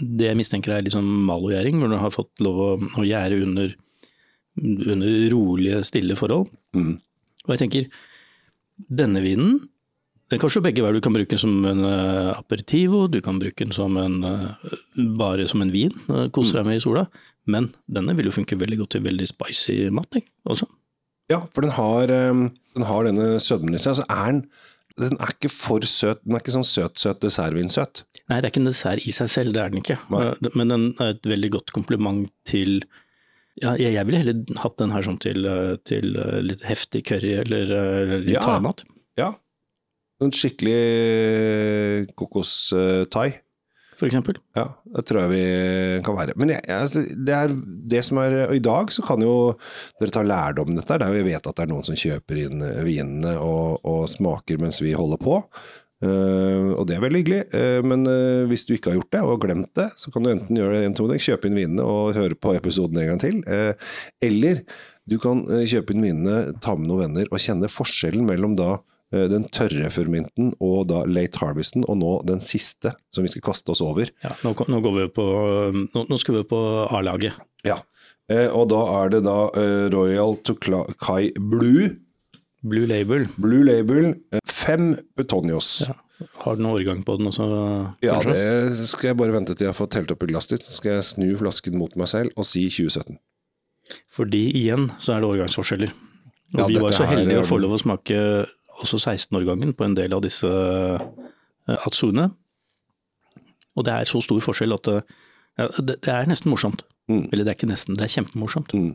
det 0.00 0.28
jeg 0.30 0.38
mistenker 0.38 0.72
er 0.74 0.84
liksom 0.86 1.06
malogjæring, 1.28 1.80
hvor 1.80 1.90
du 1.90 1.98
har 1.98 2.14
fått 2.14 2.42
lov 2.42 2.60
å, 2.62 2.68
å 3.00 3.06
gjære 3.06 3.40
under 3.42 3.74
under 4.62 5.30
rolige, 5.30 5.82
stille 5.86 6.16
forhold. 6.18 6.50
Mm. 6.76 6.98
Og 7.44 7.54
jeg 7.54 7.62
tenker, 7.64 7.88
denne 8.74 9.22
vinen 9.24 9.56
den 10.34 10.42
kan 10.42 10.52
slå 10.52 10.64
begge 10.64 10.82
veier. 10.84 10.96
Du 10.98 11.04
kan 11.04 11.14
bruke 11.14 11.30
den 11.30 11.40
som 11.40 11.64
en 11.68 11.84
uh, 11.86 12.34
aperitivo, 12.34 13.04
du 13.10 13.20
kan 13.24 13.38
bruke 13.42 13.64
den 13.64 13.74
som 13.74 13.96
en, 14.00 14.20
uh, 14.26 14.74
bare 15.18 15.46
som 15.50 15.62
en 15.64 15.72
vin, 15.72 15.94
uh, 16.10 16.26
kose 16.34 16.56
deg 16.56 16.66
med 16.66 16.80
i 16.80 16.84
sola. 16.84 17.06
Men 17.50 17.70
denne 17.92 18.16
vil 18.18 18.30
jo 18.30 18.34
funke 18.34 18.58
veldig 18.58 18.82
godt 18.82 18.96
til 18.96 19.04
veldig 19.04 19.28
spicy 19.30 19.78
mat 19.94 20.18
også. 20.48 20.68
Ja, 21.32 21.44
for 21.54 21.64
den 21.64 21.74
har, 21.76 22.10
um, 22.30 22.48
den 22.76 22.86
har 22.88 23.06
denne 23.06 23.34
sødmen 23.40 23.76
i 23.76 23.80
seg. 23.80 23.94
Altså 23.94 24.08
er 24.10 24.32
den, 24.32 24.42
den 25.00 25.16
er 25.22 25.32
ikke 25.34 25.52
for 25.52 25.86
søt. 25.88 26.20
Den 26.24 26.36
er 26.36 26.42
ikke 26.42 26.56
sånn 26.56 26.66
søt-søt 26.68 27.22
dessertvinsøt. 27.24 28.04
Nei, 28.28 28.40
det 28.40 28.48
er 28.48 28.52
ikke 28.52 28.64
en 28.64 28.72
dessert 28.72 29.06
i 29.06 29.14
seg 29.14 29.30
selv, 29.32 29.54
det 29.56 29.62
er 29.62 29.72
den 29.72 29.82
ikke. 29.82 30.00
Nei. 30.12 30.26
Men 30.58 30.74
den 30.74 30.90
er 30.98 31.16
et 31.16 31.30
veldig 31.30 31.54
godt 31.58 31.74
kompliment 31.76 32.28
til 32.48 32.82
ja, 33.62 33.76
jeg, 33.78 34.02
ville 34.08 34.18
heller 34.18 34.60
hatt 34.64 34.78
den 34.80 34.90
her 34.90 35.04
sånn 35.06 35.20
til, 35.22 35.46
eh, 35.46 35.74
til 35.86 36.16
eh, 36.18 36.40
litt 36.42 36.64
heftig 36.66 37.04
curry 37.06 37.36
eller, 37.44 37.70
eh, 37.70 37.98
eller 38.02 38.24
litt 38.24 38.34
ja. 38.34 38.42
thaimat. 38.42 38.82
Ja. 39.20 39.30
En 40.22 40.30
skikkelig 40.34 42.10
kokostai. 42.14 43.30
For 43.94 44.08
eksempel. 44.08 44.38
Ja, 44.58 44.66
det 44.96 45.04
tror 45.06 45.24
jeg 45.24 45.30
vi 45.32 45.44
kan 46.06 46.16
være. 46.18 46.34
Men 46.38 46.50
jeg, 46.54 46.64
jeg, 46.66 47.04
det 47.26 47.34
er 47.36 47.54
det 47.94 48.02
som 48.02 48.18
er 48.22 48.40
Og 48.48 48.56
i 48.56 48.62
dag 48.62 48.90
så 48.90 49.04
kan 49.06 49.22
jo 49.22 49.54
dere 50.00 50.14
ta 50.14 50.24
lærdom 50.26 50.74
av 50.74 50.80
dette. 50.80 50.98
Der 51.02 51.14
vi 51.14 51.22
vet 51.30 51.46
at 51.46 51.54
det 51.54 51.64
er 51.66 51.70
noen 51.70 51.86
som 51.86 51.98
kjøper 51.98 52.42
inn 52.42 52.66
vinene 52.86 53.36
og, 53.38 53.80
og 53.86 54.04
smaker 54.10 54.58
mens 54.62 54.82
vi 54.82 54.96
holder 54.98 55.22
på. 55.22 55.38
Uh, 56.04 56.74
og 56.74 56.88
det 56.88 56.96
er 56.96 57.04
veldig 57.04 57.20
hyggelig, 57.22 57.42
uh, 57.54 57.80
men 57.86 58.02
uh, 58.04 58.44
hvis 58.50 58.66
du 58.66 58.74
ikke 58.74 58.90
har 58.90 58.98
gjort 58.98 59.14
det 59.14 59.20
og 59.24 59.38
glemt 59.44 59.70
det, 59.78 59.86
så 59.96 60.10
kan 60.12 60.26
du 60.26 60.32
enten 60.32 60.58
gjøre 60.58 60.74
det 60.74 60.88
en 60.88 60.96
toning, 60.98 61.22
kjøpe 61.22 61.48
inn 61.48 61.56
vinene 61.56 61.86
og 61.86 62.16
høre 62.18 62.36
på 62.36 62.52
episoden 62.58 62.98
en 63.00 63.12
gang 63.12 63.22
til. 63.22 63.38
eller 64.20 64.64
du 65.08 65.16
kan 65.22 65.44
kjøpe 65.46 65.94
inn 65.94 66.04
vinene, 66.04 66.58
ta 66.64 66.74
med 66.76 66.90
noen 66.90 67.06
venner 67.06 67.30
og 67.30 67.40
kjenne 67.40 67.70
forskjellen 67.72 68.26
mellom 68.26 68.56
da 68.58 68.74
den 69.30 69.46
tørre 69.54 69.90
furminten 69.94 70.52
og 70.58 70.88
da 70.90 71.02
late 71.06 71.40
harvesten, 71.40 71.84
og 71.88 71.98
nå 72.00 72.12
den 72.28 72.42
siste 72.44 72.94
som 73.14 73.26
vi 73.26 73.32
skal 73.32 73.44
kaste 73.50 73.74
oss 73.74 73.82
over. 73.84 74.10
Ja, 74.24 74.34
nå, 74.42 74.54
nå, 74.68 74.80
går 74.84 74.96
vi 74.98 75.08
på, 75.16 75.26
nå, 75.94 76.06
nå 76.10 76.20
skal 76.20 76.40
vi 76.40 76.46
på 76.50 76.60
A-laget. 76.88 77.36
Ja, 77.66 77.80
og 78.56 78.70
da 78.72 78.80
er 79.02 79.12
det 79.12 79.24
da 79.26 79.38
Royal 79.92 80.38
Tokai 80.44 81.30
Blue 81.36 81.92
Blue 82.64 82.86
Label. 82.88 83.26
Blue 83.36 83.64
Label, 83.64 84.14
fem 84.48 84.94
Betonios. 85.16 85.82
Ja. 85.84 85.98
Har 86.40 86.56
du 86.56 86.62
noen 86.62 86.78
årgang 86.78 87.02
på 87.04 87.18
den 87.18 87.28
også? 87.28 87.44
Ja, 88.04 88.16
det 88.24 88.86
skal 88.88 89.10
jeg 89.10 89.18
bare 89.20 89.34
vente 89.34 89.52
til 89.52 89.66
jeg 89.66 89.74
har 89.74 89.76
fått 89.76 89.96
helt 89.98 90.12
opp 90.14 90.22
i 90.24 90.30
glasset 90.30 90.56
ditt. 90.56 90.64
Så 90.64 90.78
skal 90.78 90.94
jeg 90.96 91.06
snu 91.10 91.26
flasken 91.40 91.76
mot 91.76 91.92
meg 92.00 92.08
selv 92.08 92.32
og 92.38 92.46
si 92.48 92.64
2017. 92.72 93.18
Fordi 94.14 94.46
igjen 94.56 94.88
så 94.96 95.16
er 95.16 95.20
det 95.20 95.28
årgangsforskjeller. 95.34 95.92
Og 96.54 96.62
ja, 96.62 96.68
vi 96.70 96.80
var 96.80 96.94
så 96.96 97.08
heldige 97.10 97.42
å 97.42 97.48
få 97.48 97.58
lov 97.60 97.76
å 97.76 97.82
smake 97.82 98.18
også 98.82 98.98
16-årgangen 98.98 99.74
på 99.76 99.86
en 99.86 99.96
del 99.96 100.14
av 100.16 100.24
disse 100.24 100.48
uh, 100.48 101.76
Atsune. 101.86 102.30
Og 103.74 103.86
det 103.86 103.94
er 103.94 104.08
så 104.10 104.20
stor 104.24 104.42
forskjell 104.44 104.74
at 104.76 104.90
uh, 104.90 105.00
ja, 105.58 105.68
det, 105.78 106.00
det, 106.04 106.10
er 106.12 106.28
nesten 106.30 106.50
morsomt. 106.52 106.84
Mm. 107.08 107.28
Eller 107.30 107.44
det 107.44 107.52
er 107.52 107.58
ikke 107.58 107.70
nesten, 107.70 107.96
det 107.98 108.06
er 108.06 108.14
kjempemorsomt. 108.16 108.74
Mm. 108.74 108.94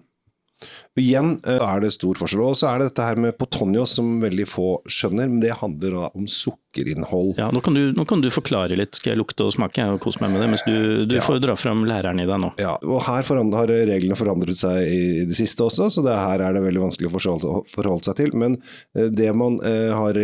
Igjen 1.00 1.38
eh, 1.48 1.62
er 1.64 1.80
det 1.84 1.94
stor 1.96 2.18
forskjell. 2.20 2.42
Og 2.44 2.58
så 2.60 2.68
er 2.70 2.82
det 2.82 2.90
dette 2.90 3.06
her 3.08 3.20
med 3.24 3.38
Potonios 3.40 3.94
som 3.96 4.18
veldig 4.24 4.46
få 4.50 4.66
skjønner, 4.90 5.30
men 5.32 5.40
det 5.44 5.54
handler 5.62 5.96
da 5.96 6.10
om 6.18 6.26
sukkerinnhold. 6.30 7.38
Ja, 7.40 7.48
nå 7.56 7.62
kan, 7.64 7.78
du, 7.78 7.94
nå 7.96 8.06
kan 8.10 8.24
du 8.24 8.28
forklare 8.34 8.76
litt, 8.80 8.98
skal 9.00 9.14
jeg 9.14 9.22
lukte 9.22 9.48
og 9.48 9.54
smake 9.56 9.86
og 9.94 10.02
kose 10.04 10.20
meg 10.24 10.34
med 10.36 10.44
det, 10.44 10.50
mens 10.52 10.66
du, 10.68 11.06
du 11.10 11.16
Ja. 11.16 11.24
får 11.24 11.40
dra 11.46 11.56
fram 11.60 11.86
læreren 11.88 12.20
i 12.20 12.28
deg 12.28 12.44
nå. 12.44 12.52
Ja, 12.62 12.76
og 12.84 13.02
her 13.08 13.24
har 13.24 13.74
reglene 13.94 14.20
forandret 14.20 14.60
seg 14.60 14.84
i 14.92 15.02
det 15.30 15.40
siste 15.40 15.64
også, 15.70 15.90
så 15.94 16.04
det 16.06 16.18
her 16.20 16.44
er 16.44 16.58
det 16.58 16.66
veldig 16.68 16.84
vanskelig 16.90 17.10
å 17.12 17.16
forholde, 17.16 18.04
seg 18.10 18.20
til. 18.20 18.36
Men 18.36 18.60
eh, 18.98 19.08
det 19.08 19.32
man 19.38 19.60
eh, 19.64 19.90
har 19.96 20.20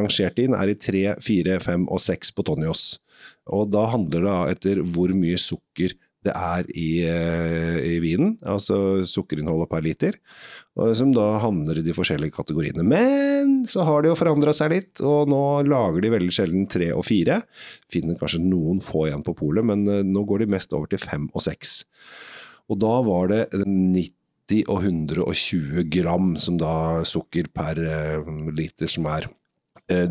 rangert 0.00 0.40
inn 0.42 0.56
er 0.56 0.72
i 0.72 0.78
3, 0.80 1.06
4, 1.20 1.60
5 1.60 1.88
og 1.92 2.00
6 2.00 2.32
Potonios. 2.38 2.86
Og 3.52 3.68
da 3.74 3.88
handler 3.90 4.22
det 4.24 4.38
etter 4.56 4.80
hvor 4.94 5.10
mye 5.18 5.38
sukker 5.40 5.94
det 6.26 6.32
er 6.36 6.68
i, 6.78 6.88
eh, 7.06 7.78
i 7.82 7.96
vinen, 8.02 8.36
altså 8.46 9.02
sukkerinnholdet 9.08 9.70
per 9.70 9.82
liter, 9.84 10.18
som 10.96 11.10
da 11.12 11.26
havner 11.42 11.80
i 11.80 11.84
de 11.84 11.94
forskjellige 11.96 12.36
kategoriene. 12.36 12.84
Men 12.86 13.66
så 13.68 13.84
har 13.86 14.02
det 14.02 14.12
jo 14.12 14.18
forandra 14.20 14.54
seg 14.56 14.72
litt, 14.72 15.02
og 15.04 15.28
nå 15.32 15.42
lager 15.68 16.04
de 16.04 16.12
veldig 16.14 16.32
sjelden 16.32 16.68
tre 16.70 16.92
og 16.94 17.04
fire. 17.08 17.42
Finner 17.92 18.18
kanskje 18.20 18.40
noen 18.44 18.80
få 18.84 19.08
igjen 19.08 19.26
på 19.26 19.36
polet, 19.38 19.66
men 19.66 19.84
eh, 19.90 20.04
nå 20.06 20.24
går 20.28 20.44
de 20.44 20.52
mest 20.54 20.72
over 20.76 20.90
til 20.92 21.02
fem 21.02 21.28
og 21.32 21.44
seks. 21.44 21.82
Og 22.70 22.78
da 22.80 22.94
var 23.04 23.32
det 23.32 23.42
90 23.58 24.64
og 24.70 24.82
120 24.86 25.86
gram 25.92 26.34
som 26.40 26.58
da 26.60 27.02
sukker 27.08 27.50
per 27.54 27.82
eh, 27.82 28.34
liter 28.54 28.90
som 28.90 29.10
er 29.10 29.28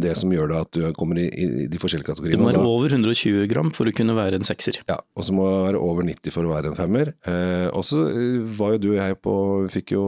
det 0.01 0.13
som 0.17 0.31
gjør 0.33 0.47
det 0.51 0.57
at 0.61 0.71
du 0.77 0.81
kommer 0.97 1.17
i, 1.21 1.27
i 1.29 1.67
de 1.71 1.77
forskjellige 1.81 2.09
kategoriene. 2.11 2.37
Du 2.37 2.43
må 2.43 2.49
være 2.51 2.61
da- 2.61 2.71
over 2.73 2.89
120 2.95 3.47
gram 3.51 3.71
for 3.75 3.85
å 3.89 3.93
kunne 3.95 4.15
være 4.17 4.35
en 4.39 4.47
sekser. 4.47 4.79
ja, 4.89 4.97
og 5.15 5.23
så 5.27 5.33
må 5.35 5.45
du 5.49 5.57
være 5.67 5.81
over 5.81 6.03
90 6.07 6.31
for 6.35 6.43
å 6.47 6.53
være 6.53 6.71
en 6.71 6.77
femmer. 6.79 7.13
Eh, 7.27 7.67
og 7.73 7.83
så 7.87 8.03
eh, 8.09 8.39
var 8.57 8.73
jo 8.77 8.83
du 8.85 8.89
og 8.93 8.99
jeg 9.01 9.21
på 9.21 9.35
Fikk 9.71 9.91
jo 9.97 10.05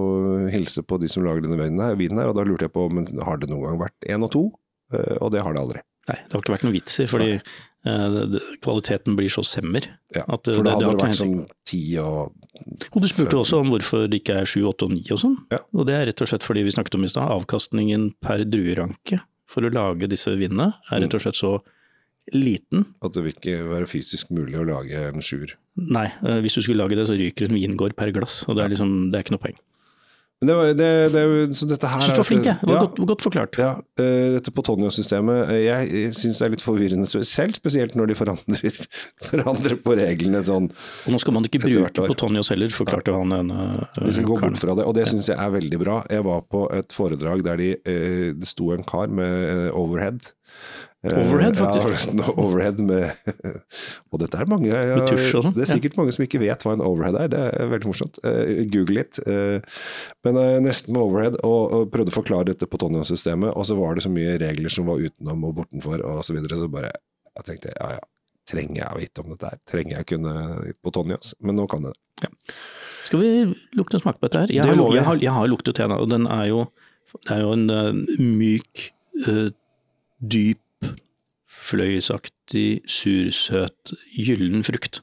hilse 0.53 0.83
på 0.83 0.99
de 0.99 1.07
som 1.11 1.23
lager 1.25 1.41
denne 1.45 1.57
vinen 1.59 1.79
her, 1.83 1.95
vinen 1.99 2.19
her, 2.19 2.29
og 2.31 2.35
da 2.39 2.43
lurte 2.47 2.67
jeg 2.69 2.73
på 2.75 2.87
men 2.93 3.05
har 3.23 3.37
det 3.41 3.49
noen 3.49 3.63
gang 3.67 3.79
vært 3.87 4.09
én 4.09 4.23
og 4.23 4.31
to? 4.31 4.47
Eh, 4.93 5.17
og 5.21 5.31
det 5.33 5.41
har 5.43 5.53
det 5.53 5.61
aldri. 5.61 5.81
Nei, 6.09 6.17
det 6.19 6.33
har 6.35 6.41
ikke 6.43 6.57
vært 6.57 6.65
noe 6.67 6.73
vits 6.75 6.99
i, 6.99 7.05
fordi 7.07 7.29
eh, 7.39 8.07
det- 8.11 8.25
det- 8.33 8.41
kvaliteten 8.61 9.15
blir 9.15 9.31
så 9.31 9.39
semmer. 9.47 9.85
Ja, 10.13 10.25
At 10.27 10.43
det- 10.43 10.55
for 10.55 10.63
det 10.63 10.73
det- 10.73 10.79
det 10.79 10.87
hadde 10.89 11.05
vært 11.07 11.15
sånn 11.21 11.47
ti 11.65 11.97
og 11.97 12.33
Og 12.93 13.01
du 13.01 13.07
spurte 13.07 13.39
også 13.39 13.59
om 13.61 13.69
hvorfor 13.71 14.09
det 14.09 14.19
ikke 14.23 14.35
er 14.41 14.45
7, 14.45 14.61
8 14.67 14.83
og 14.85 14.91
9 14.91 15.11
og 15.11 15.17
sånn. 15.19 15.37
Ja. 15.51 15.57
Og 15.73 15.87
det 15.87 15.95
er 15.95 16.05
rett 16.11 16.21
og 16.21 16.27
slett 16.27 16.43
fordi 16.43 16.63
vi 16.63 16.69
snakket 16.75 16.95
om 16.95 17.03
i 17.03 17.07
stad, 17.07 17.31
avkastningen 17.31 18.13
per 18.21 18.43
drueranke 18.45 19.21
for 19.53 19.65
å 19.65 19.71
lage 19.73 20.09
disse 20.11 20.33
vindene 20.39 20.73
er 20.89 21.03
rett 21.03 21.15
og 21.17 21.23
slett 21.23 21.39
så 21.39 21.53
liten. 22.33 22.85
at 23.03 23.13
det 23.13 23.23
vil 23.25 23.35
ikke 23.35 23.57
være 23.67 23.89
fysisk 23.89 24.31
mulig 24.31 24.55
å 24.55 24.65
lage 24.67 24.95
en 25.09 25.23
sjuer. 25.23 25.55
Nei, 25.75 26.07
eh, 26.23 26.39
hvis 26.43 26.55
du 26.55 26.61
skulle 26.63 26.79
lage 26.79 26.95
det 26.95 27.07
så 27.09 27.17
ryker 27.19 27.49
en 27.49 27.57
vingård 27.59 27.97
per 27.99 28.13
glass, 28.15 28.43
og 28.47 28.57
det 28.57 28.63
er 28.65 28.73
liksom, 28.75 29.11
det 29.11 29.19
er 29.19 29.25
ikke 29.25 29.35
noe 29.35 29.43
poeng. 29.43 29.59
Det 30.47 30.55
var, 30.57 30.73
det, 30.77 30.89
det, 31.13 31.23
så 31.57 31.67
dette 31.69 31.89
her 31.89 32.03
Jeg 32.03 32.13
du 32.15 32.19
var 32.21 32.27
flink, 32.27 32.47
jeg. 32.49 32.57
Det 32.61 32.69
var 32.69 32.75
Ja. 32.75 32.81
godt, 32.85 33.01
godt 33.13 33.23
forklart. 33.25 33.57
Ja, 33.61 33.71
eh, 34.01 34.33
dette 34.37 34.53
Potonio-systemet, 34.55 35.49
eh, 35.53 35.61
jeg 35.67 36.13
syns 36.17 36.41
det 36.41 36.45
er 36.47 36.53
litt 36.55 36.65
forvirrende 36.65 37.07
selv, 37.07 37.55
spesielt 37.57 37.95
når 37.99 38.11
de 38.11 38.17
forandrer, 38.19 38.77
forandrer 39.29 39.77
på 39.83 39.95
reglene 39.99 40.43
sånn. 40.45 40.69
Og 41.07 41.15
nå 41.15 41.21
skal 41.23 41.37
man 41.37 41.47
ikke 41.49 41.63
bruke 41.63 41.93
på 41.95 42.07
Potonios 42.13 42.51
heller, 42.53 42.73
forklarte 42.75 43.15
han 43.15 43.33
ene 43.39 43.59
uh, 43.79 44.05
De 44.05 44.13
skal 44.15 44.29
gå 44.29 44.39
bort 44.43 44.61
fra 44.61 44.75
det, 44.79 44.85
og 44.89 44.95
det 44.97 45.07
syns 45.11 45.31
jeg 45.31 45.39
er 45.39 45.51
veldig 45.57 45.79
bra. 45.81 45.99
Jeg 46.11 46.25
var 46.27 46.41
på 46.49 46.65
et 46.75 46.95
foredrag 46.95 47.43
der 47.45 47.59
de, 47.61 47.71
uh, 47.87 48.29
det 48.37 48.49
sto 48.49 48.71
en 48.75 48.83
kar 48.87 49.07
med 49.13 49.69
overhead. 49.71 50.33
Eh, 51.03 51.17
Overhead, 51.19 51.57
faktisk. 51.59 52.13
Ja, 52.19 52.29
overhead 52.39 52.79
med 52.79 53.11
Og 54.13 54.21
dette 54.21 54.39
er 54.39 54.47
mange 54.47 54.69
ja, 54.71 55.01
tusj 55.03 55.33
og 55.35 55.43
sånn, 55.47 55.55
Det 55.57 55.65
er 55.65 55.67
ja. 55.67 55.75
sikkert 55.75 55.97
mange 55.99 56.13
som 56.15 56.23
ikke 56.23 56.39
vet 56.39 56.63
hva 56.63 56.77
en 56.77 56.83
overhead 56.85 57.17
er. 57.19 57.31
Det 57.33 57.41
er 57.49 57.71
veldig 57.73 57.89
morsomt. 57.89 58.19
Eh, 58.23 58.63
Google 58.71 59.01
litt. 59.01 59.19
Eh, 59.27 59.59
Men 60.23 60.39
nesten 60.63 60.95
med 60.95 61.03
overhead, 61.03 61.35
og, 61.43 61.75
og 61.75 61.91
prøvde 61.91 62.13
å 62.13 62.15
forklare 62.15 62.53
dette 62.53 62.69
på 62.71 62.79
Tonio-systemet, 62.79 63.51
og 63.51 63.67
så 63.67 63.75
var 63.75 63.99
det 63.99 64.05
så 64.07 64.11
mye 64.13 64.37
regler 64.39 64.71
som 64.71 64.87
var 64.87 65.03
utenom 65.03 65.43
og 65.49 65.57
bortenfor, 65.59 66.05
og 66.07 66.23
så 66.23 66.37
videre. 66.37 66.61
Så 66.61 66.71
bare 66.71 66.93
jeg 67.33 67.47
tenkte 67.49 67.73
ja 67.75 67.91
ja, 67.97 68.01
trenger 68.47 68.79
jeg 68.79 68.87
å 68.93 68.99
vite 69.01 69.23
om 69.23 69.33
dette 69.33 69.51
her? 69.51 69.59
Trenger 69.67 69.97
jeg 69.97 70.05
å 70.05 70.09
kunne 70.13 70.33
på 70.83 70.93
Tonjas? 70.95 71.33
Men 71.43 71.59
nå 71.59 71.67
kan 71.71 71.89
jeg 71.89 71.97
det. 72.23 72.31
Skal 73.03 73.19
vi 73.19 73.29
lukte 73.75 73.99
en 73.99 74.03
smak 74.05 74.19
på 74.21 74.29
dette 74.29 74.45
her? 74.45 74.53
Jeg, 74.53 74.63
Det 74.63 74.77
har, 74.79 74.95
jeg, 74.95 75.05
har, 75.09 75.21
jeg 75.27 75.35
har 75.35 75.51
luktet 75.51 75.79
en, 75.83 75.95
og 75.97 76.07
den 76.11 76.27
er 76.31 76.45
jo, 76.51 76.63
det 77.25 77.35
er 77.35 77.41
jo 77.43 77.55
en 77.57 78.03
myk, 78.39 78.85
dyp, 80.23 80.62
fløyelsaktig, 81.63 82.81
sursøt, 82.89 83.93
gyllen 84.17 84.63
frukt. 84.67 85.01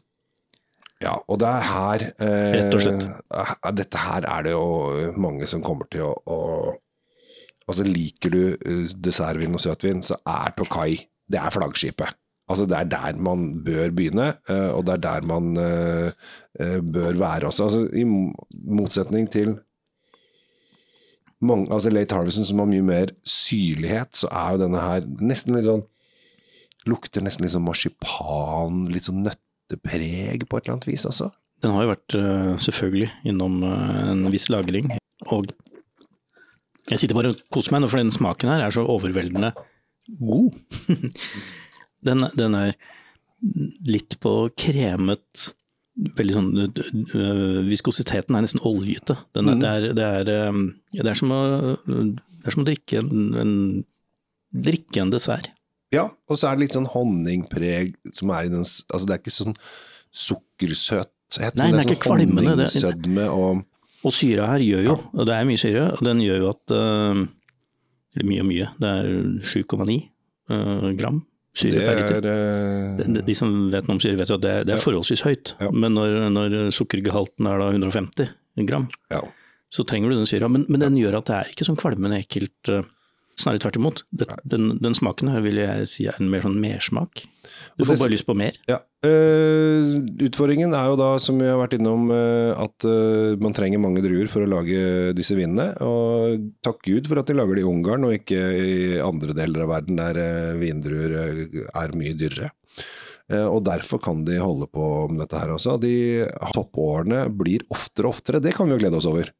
Ja, 1.00 1.14
og 1.32 1.38
det 1.40 1.48
er 1.48 1.62
her 1.64 2.02
eh, 2.20 2.54
Rett 2.58 2.74
og 2.76 2.82
slett. 2.84 3.04
eh, 3.32 3.52
Dette 3.72 4.00
her 4.02 4.26
er 4.28 4.42
det 4.44 4.50
jo 4.52 5.12
mange 5.16 5.46
som 5.48 5.62
kommer 5.64 5.88
til 5.92 6.04
å, 6.10 6.14
å 6.28 6.40
Altså, 7.70 7.84
liker 7.86 8.32
du 8.34 8.40
eh, 8.58 8.90
dessertvin 8.98 9.54
og 9.54 9.62
søtvin, 9.62 10.00
så 10.02 10.16
er 10.26 10.50
Tokai 10.58 10.98
det 11.30 11.38
er 11.38 11.52
flaggskipet. 11.54 12.16
Altså, 12.50 12.64
det 12.66 12.74
er 12.80 12.88
der 12.90 13.18
man 13.22 13.44
bør 13.62 13.92
begynne, 13.94 14.32
eh, 14.50 14.70
og 14.74 14.82
det 14.88 14.96
er 14.96 15.02
der 15.04 15.26
man 15.30 15.52
bør 15.54 17.14
være 17.20 17.46
også. 17.46 17.68
Altså, 17.68 17.84
I 17.94 18.02
motsetning 18.74 19.30
til 19.30 19.54
mange, 21.40 21.70
altså 21.72 21.92
Late 21.94 22.14
Harvesten, 22.18 22.44
som 22.44 22.58
har 22.60 22.68
mye 22.68 22.84
mer 22.84 23.14
syrlighet, 23.24 24.12
så 24.20 24.28
er 24.28 24.56
jo 24.56 24.62
denne 24.64 24.82
her 24.82 25.06
nesten 25.22 25.56
litt 25.56 25.68
sånn 25.68 25.86
Lukter 26.88 27.24
nesten 27.24 27.44
litt 27.44 27.52
sånn 27.52 27.66
marsipan, 27.66 28.84
litt 28.92 29.08
sånn 29.08 29.24
nøttepreg 29.26 30.46
på 30.48 30.58
et 30.58 30.64
eller 30.64 30.78
annet 30.78 30.88
vis 30.88 31.04
også. 31.08 31.28
Den 31.60 31.74
har 31.76 31.84
jo 31.84 31.92
vært 31.92 32.16
eh, 32.16 32.52
selvfølgelig 32.64 33.10
innom 33.28 33.58
eh, 33.68 33.98
en 34.14 34.22
viss 34.32 34.48
lagring, 34.52 34.88
og 35.28 35.50
jeg 36.88 37.02
sitter 37.02 37.18
bare 37.18 37.34
og 37.34 37.42
koser 37.52 37.74
meg 37.74 37.84
nå, 37.84 37.90
for 37.90 38.00
den 38.00 38.14
smaken 38.14 38.50
her 38.50 38.64
er 38.64 38.74
så 38.74 38.86
overveldende 38.88 39.52
god. 40.18 40.56
den, 42.08 42.24
den 42.38 42.56
er 42.58 42.74
litt 43.88 44.18
på 44.20 44.34
kremet 44.58 45.50
Veldig 46.16 46.32
sånn 46.32 46.46
øh, 46.62 47.56
Viskositeten 47.66 48.36
er 48.36 48.44
nesten 48.44 48.62
oljete. 48.64 49.18
Den 49.36 49.50
er, 49.50 49.56
mm. 49.58 49.60
det, 49.60 49.70
er, 49.70 49.86
det, 49.98 50.04
er, 50.06 50.60
det, 50.94 51.08
er 51.10 51.18
som 51.18 51.32
å, 51.34 51.40
det 51.84 52.46
er 52.46 52.54
som 52.54 52.62
å 52.62 52.66
drikke 52.68 53.02
en, 53.02 53.24
en, 53.36 53.50
drikke 54.64 55.02
en 55.02 55.12
dessert. 55.12 55.50
Ja, 55.94 56.04
og 56.30 56.38
så 56.38 56.46
er 56.50 56.56
det 56.58 56.68
litt 56.68 56.76
sånn 56.76 56.86
honningpreg 56.92 57.96
som 58.14 58.30
er 58.30 58.46
i 58.46 58.52
den 58.52 58.62
Altså 58.62 59.06
det 59.08 59.14
er 59.16 59.22
ikke 59.24 59.34
sånn 59.34 59.56
sukkersøthet, 60.14 61.56
Nei, 61.58 61.70
men 61.70 61.80
den 61.80 61.80
det 61.80 61.80
er 61.80 61.80
er 61.80 61.88
ikke 61.88 61.96
sånn 61.96 62.04
kvalmende, 62.06 62.52
honningsødme 62.54 63.26
og 63.34 63.64
Og 64.06 64.14
syra 64.16 64.46
her 64.54 64.62
gjør 64.64 64.86
jo, 64.86 64.94
og 65.12 65.26
det 65.28 65.34
er 65.36 65.48
mye 65.48 65.60
syre, 65.60 65.82
og 65.96 66.04
den 66.06 66.22
gjør 66.24 66.38
jo 66.44 66.52
at 66.54 66.74
øh, 66.76 67.24
Eller 68.16 68.28
mye 68.30 68.44
og 68.44 68.48
mye, 68.50 68.68
det 68.80 68.92
er 68.94 69.10
7,9 69.52 69.98
øh, 70.54 70.86
gram 70.98 71.20
syre 71.60 71.82
per 71.82 71.98
liter. 71.98 72.26
er 72.30 73.00
eh, 73.02 73.10
De, 73.10 73.22
de- 73.26 73.34
som 73.34 73.52
vet 73.72 73.88
noe 73.88 73.96
om 73.98 74.02
syre, 74.02 74.16
vet 74.20 74.30
jo 74.30 74.38
at 74.38 74.44
det, 74.44 74.54
det 74.68 74.74
er 74.76 74.82
forholdsvis 74.82 75.24
høyt. 75.26 75.54
Ja. 75.60 75.70
Men 75.74 75.96
når, 75.98 76.16
når 76.30 76.54
sukkergehalten 76.74 77.48
er 77.50 77.58
da 77.58 77.70
150 77.74 78.30
gram, 78.68 78.86
ja. 79.10 79.20
så 79.74 79.82
trenger 79.86 80.10
du 80.12 80.20
den 80.20 80.30
syra. 80.30 80.46
Men, 80.52 80.66
men 80.70 80.82
den 80.84 80.98
gjør 81.00 81.18
at 81.18 81.26
det 81.30 81.36
er 81.40 81.50
ikke 81.50 81.66
sånn 81.66 81.78
kvalmende 81.80 82.20
ekkelt. 82.22 82.70
øh, 82.70 82.86
Snarere 83.40 83.62
tvert 83.62 83.78
imot. 83.80 84.02
Det, 84.12 84.28
den, 84.44 84.74
den 84.82 84.96
smaken 84.96 85.30
her 85.32 85.42
vil 85.44 85.60
jeg 85.60 85.88
si 85.88 86.06
er 86.10 86.18
en 86.20 86.30
mer 86.32 86.44
sånn 86.44 86.58
mersmak. 86.60 87.24
Du 87.80 87.86
får 87.88 87.98
bare 88.02 88.12
lyst 88.12 88.26
på 88.28 88.36
mer. 88.36 88.56
Ja. 88.68 88.82
Uh, 89.00 89.96
utfordringen 90.26 90.74
er 90.76 90.90
jo 90.90 90.98
da, 91.00 91.14
som 91.24 91.38
vi 91.40 91.48
har 91.48 91.56
vært 91.56 91.78
innom, 91.78 92.10
uh, 92.12 92.52
at 92.60 92.84
uh, 92.84 93.32
man 93.40 93.56
trenger 93.56 93.80
mange 93.80 94.02
druer 94.04 94.28
for 94.28 94.44
å 94.44 94.50
lage 94.50 95.14
disse 95.16 95.36
vinene. 95.38 95.70
Og 95.86 96.50
takk 96.64 96.82
Gud 96.84 97.08
for 97.08 97.22
at 97.22 97.30
de 97.30 97.38
lager 97.38 97.56
det 97.56 97.64
i 97.64 97.70
Ungarn 97.70 98.04
og 98.08 98.16
ikke 98.18 98.40
i 98.60 98.78
andre 99.04 99.36
deler 99.36 99.64
av 99.64 99.72
verden 99.72 100.00
der 100.00 100.20
vindruer 100.60 101.16
er 101.16 101.96
mye 101.96 102.16
dyrere. 102.18 102.52
Og 103.30 103.60
derfor 103.62 104.00
kan 104.02 104.24
de 104.26 104.40
holde 104.42 104.66
på 104.74 104.84
med 105.06 105.20
dette 105.22 105.38
her 105.38 105.52
også. 105.54 105.76
De 105.78 106.26
toppårene 106.50 107.28
blir 107.30 107.62
oftere 107.70 108.08
og 108.08 108.16
oftere. 108.16 108.40
Det 108.42 108.56
kan 108.56 108.66
vi 108.66 108.74
jo 108.74 108.80
glede 108.82 108.98
oss 108.98 109.06
over. 109.06 109.30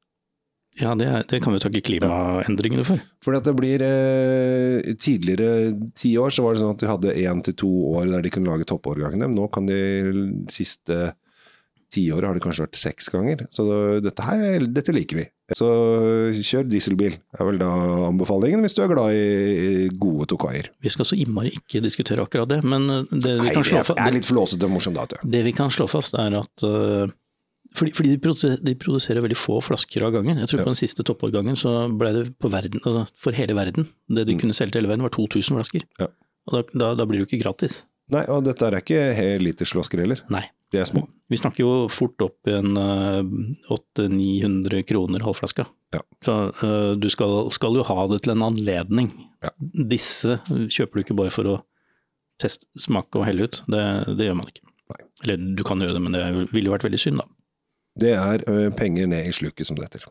Ja, 0.81 0.95
det, 0.97 1.07
er, 1.07 1.25
det 1.29 1.40
kan 1.45 1.55
vi 1.55 1.61
takke 1.62 1.83
klimaendringene 1.85 2.85
for. 2.88 3.01
Fordi 3.25 3.40
at 3.40 3.49
det 3.49 3.57
blir 3.59 3.85
eh, 3.85 4.93
Tidligere 5.01 5.75
ti 5.97 6.14
år 6.21 6.33
så 6.35 6.45
var 6.45 6.57
det 6.57 6.62
sånn 6.62 6.75
at 6.75 6.83
de 6.83 6.90
hadde 6.90 7.16
én 7.21 7.43
til 7.45 7.57
to 7.64 7.73
år 7.95 8.09
der 8.14 8.25
de 8.25 8.33
kunne 8.33 8.51
lage 8.53 8.69
toppårgangene. 8.71 9.29
Men 9.29 9.37
nå 9.38 9.51
kan 9.53 9.69
de 9.69 9.81
siste 10.53 11.12
tiåret 11.90 12.29
har 12.29 12.37
det 12.38 12.43
kanskje 12.45 12.64
vært 12.64 12.79
seks 12.79 13.11
ganger. 13.12 13.45
Så 13.53 13.66
dette 14.05 14.25
her, 14.25 14.66
dette 14.71 14.95
liker 14.95 15.21
vi. 15.21 15.27
Så 15.57 15.69
kjør 16.47 16.69
dieselbil, 16.71 17.16
er 17.35 17.49
vel 17.49 17.59
da 17.59 17.71
anbefalingen 18.07 18.62
hvis 18.62 18.77
du 18.79 18.85
er 18.85 18.93
glad 18.93 19.16
i 19.16 19.88
gode 19.99 20.29
Tokaier. 20.31 20.71
Vi 20.83 20.93
skal 20.95 21.09
så 21.09 21.19
innmari 21.19 21.51
ikke 21.59 21.83
diskutere 21.83 22.23
akkurat 22.23 22.53
det, 22.53 22.61
men 22.62 22.87
øh, 22.87 23.09
det 23.11 23.35
vi 23.40 23.49
Nei, 23.49 23.55
kan 23.57 23.66
slå 23.66 23.83
fast 23.83 23.99
det 23.99 24.07
er 24.07 24.19
litt 24.21 24.29
flåsete 24.29 24.69
og 24.69 24.77
morsomt 24.77 24.99
da, 24.99 25.09
vet 25.09 25.16
du. 25.16 25.33
Det 25.35 25.43
vi 25.49 25.55
kan 25.57 25.75
slå 25.75 25.88
fast 25.90 26.14
er 26.14 26.38
at 26.38 26.66
øh, 26.66 27.11
fordi, 27.76 27.92
fordi 27.94 28.11
de, 28.14 28.18
produserer, 28.18 28.62
de 28.64 28.74
produserer 28.74 29.22
veldig 29.22 29.38
få 29.38 29.61
flasker 29.62 30.02
av 30.06 30.12
gangen. 30.16 30.38
Jeg 30.38 30.48
tror 30.50 30.61
Ja. 30.61 30.64
på 30.64 30.72
den 30.72 30.80
siste 30.80 31.04
toppårgangen 31.06 31.56
så 31.56 31.74
ble 31.96 32.12
det 32.16 32.24
på 32.38 32.50
verden, 32.50 32.80
altså 32.85 33.06
for 33.16 33.33
hele 33.33 33.54
verden, 33.54 33.88
det 34.09 34.26
de 34.26 34.35
Mm. 34.35 34.40
kunne 34.40 34.54
selge 34.56 34.72
til 34.72 34.83
hele 34.83 34.90
verden 34.92 35.02
var 35.06 35.11
2000 35.14 35.56
flasker. 35.56 35.83
Ja. 36.00 36.09
Og 36.50 36.52
da, 36.56 36.62
da, 36.78 36.94
da 36.94 37.04
blir 37.06 37.20
det 37.20 37.26
jo 37.28 37.37
ikke 37.37 37.44
gratis. 37.44 37.85
Nei, 38.11 38.24
og 38.26 38.42
dette 38.44 38.66
er 38.66 38.80
ikke 38.80 39.14
helitersflasker 39.14 40.00
heller. 40.02 40.20
Nei. 40.28 40.48
De 40.72 40.78
er 40.78 40.85
små. 40.87 41.09
Vi 41.28 41.37
snakker 41.38 41.64
jo 41.64 41.88
fort 41.90 42.18
opp 42.22 42.46
en 42.46 42.76
uh, 42.78 43.22
800-900 43.98 44.83
kroner 44.87 45.20
halvflaska. 45.24 45.66
Ja. 45.94 46.00
Så 46.24 46.35
uh, 46.62 46.94
du 46.98 47.09
skal, 47.11 47.50
skal, 47.54 47.74
jo 47.74 47.83
ha 47.87 48.06
det 48.11 48.22
til 48.24 48.35
en 48.35 48.44
anledning. 48.46 49.11
Ja. 49.42 49.50
Disse 49.90 50.38
kjøper 50.46 51.00
du 51.00 51.04
ikke 51.04 51.18
bare 51.18 51.35
for 51.35 51.48
å 51.50 51.56
teste, 52.40 52.66
smake 52.78 53.18
og 53.20 53.26
helle 53.26 53.48
ut. 53.48 53.62
Det, 53.70 53.83
det 54.18 54.28
gjør 54.28 54.38
man 54.38 54.50
ikke. 54.52 54.62
Nei. 54.90 55.00
Eller 55.24 55.42
du 55.59 55.62
kan 55.66 55.83
gjøre 55.83 55.96
det, 55.98 56.02
men 56.06 56.16
det 56.16 56.24
ville 56.54 56.70
jo 56.70 56.74
vært 56.76 56.87
veldig 56.87 57.02
synd, 57.02 57.22
da. 57.22 57.28
Det 57.98 58.12
er 58.14 58.70
penger 58.76 59.07
ned 59.11 59.26
i 59.26 59.33
sluket, 59.35 59.66
som 59.66 59.76
det 59.76 59.88
heter. 59.88 60.07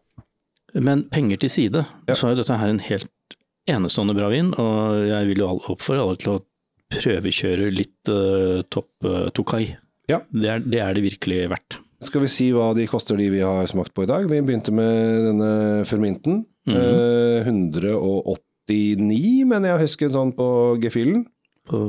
Men 0.75 1.03
penger 1.09 1.37
til 1.41 1.49
side, 1.49 1.85
Ja. 2.07 2.13
så 2.13 2.29
er 2.31 2.35
dette 2.35 2.57
her 2.57 2.69
en 2.69 2.79
helt 2.79 3.09
enestående 3.69 4.15
bra 4.17 4.29
vin, 4.29 4.53
og 4.57 5.07
jeg 5.07 5.27
vil 5.27 5.37
jo 5.43 5.47
oppfordre 5.69 6.01
alle 6.03 6.17
til 6.17 6.33
å 6.37 6.43
prøvekjøre 6.89 7.69
litt 7.73 8.09
uh, 8.09 8.61
topp 8.69 8.89
uh, 9.05 9.29
Tokai. 9.29 9.77
Ja. 10.09 10.19
Det, 10.33 10.49
er, 10.49 10.59
det 10.65 10.79
er 10.81 10.93
det 10.97 11.03
virkelig 11.05 11.49
verdt. 11.49 11.79
Skal 12.01 12.21
vi 12.23 12.27
si 12.31 12.47
hva 12.55 12.71
de 12.73 12.85
koster, 12.87 13.17
de 13.19 13.27
vi 13.29 13.41
har 13.43 13.67
smakt 13.69 13.93
på 13.93 14.03
i 14.05 14.09
dag? 14.09 14.25
Vi 14.29 14.39
begynte 14.41 14.71
med 14.73 15.25
denne 15.27 15.85
ferminten. 15.85 16.45
Mhm. 16.69 16.75
Eh, 16.77 17.43
189, 17.49 19.45
mener 19.49 19.73
jeg 19.73 19.83
husker 19.85 20.11
sånn 20.13 20.31
på 20.37 20.47
gefühlen. 20.81 21.25
På 21.69 21.81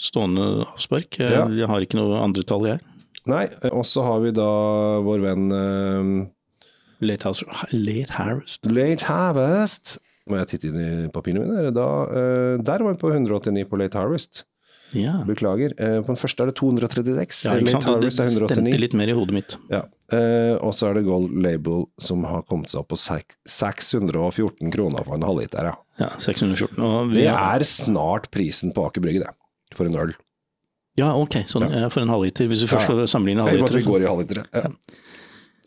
stående 0.00 0.64
avspark. 0.72 1.18
Jeg, 1.20 1.30
Ja. 1.30 1.46
jeg 1.48 1.68
har 1.68 1.80
ikke 1.84 1.98
noe 2.00 2.22
andre 2.22 2.42
tall, 2.42 2.64
jeg. 2.66 2.80
Nei, 3.30 3.46
og 3.70 3.84
så 3.86 4.02
har 4.06 4.22
vi 4.24 4.32
da 4.34 4.52
vår 5.04 5.20
venn 5.22 5.50
uh, 5.54 6.22
Late, 7.02 7.32
late 7.74 8.14
Harvest. 8.14 8.66
Late 8.70 9.06
Harvest. 9.08 9.96
Må 10.30 10.38
jeg 10.38 10.52
titte 10.52 10.70
inn 10.70 10.78
i 10.78 11.10
papirene 11.10 11.44
mine? 11.48 11.74
Da, 11.74 11.86
uh, 12.06 12.62
der 12.62 12.82
var 12.82 12.94
vi 12.94 13.02
på 13.02 13.12
189 13.12 13.68
på 13.70 13.78
Late 13.80 13.98
Harvest. 13.98 14.44
Ja, 14.92 15.22
Beklager. 15.24 15.72
Uh, 15.78 16.02
på 16.04 16.12
den 16.12 16.20
første 16.20 16.44
er 16.44 16.50
det 16.50 16.56
236. 16.60 17.46
ja? 17.46 17.54
Late 17.58 17.82
Harvest 17.88 18.22
er 18.22 18.30
det 18.30 18.50
stemte 18.52 18.82
litt 18.82 18.98
mer 18.98 19.10
i 19.10 19.16
hodet 19.18 19.38
mitt. 19.38 19.58
Ja. 19.72 19.86
Og 20.60 20.74
så 20.76 20.90
er 20.90 20.98
det 20.98 21.06
Gold 21.06 21.30
Label 21.40 21.86
som 22.02 22.26
har 22.28 22.42
kommet 22.44 22.68
seg 22.68 22.82
opp 22.82 22.90
på 22.92 22.98
614 23.00 24.74
kroner 24.74 25.06
for 25.06 25.16
en 25.16 25.24
halvliter. 25.24 25.70
Ja. 25.70 25.78
Ja, 26.02 26.10
614. 26.20 26.76
Og 26.84 27.14
vi 27.14 27.22
Det 27.22 27.30
er 27.32 27.64
snart 27.64 28.28
prisen 28.34 28.74
på 28.74 28.84
Aker 28.88 29.04
Brygge, 29.04 29.24
det. 29.24 29.32
For 29.76 29.88
en 29.88 29.96
øl. 29.96 30.12
Ja, 31.00 31.14
ok. 31.16 31.38
Sånn, 31.48 31.64
ja, 31.72 31.88
for 31.92 32.04
en 32.04 32.12
halvliter. 32.12 32.48
Hvis 32.50 32.64
du 32.64 32.68
først 32.68 32.84
skal 32.88 33.06
sammenligne 33.08 33.46
Jeg 33.48 33.64
vi 33.78 33.84
går 33.86 34.04
i 34.04 34.10
halvlitere. 34.10 34.44
Ja. 34.52 34.68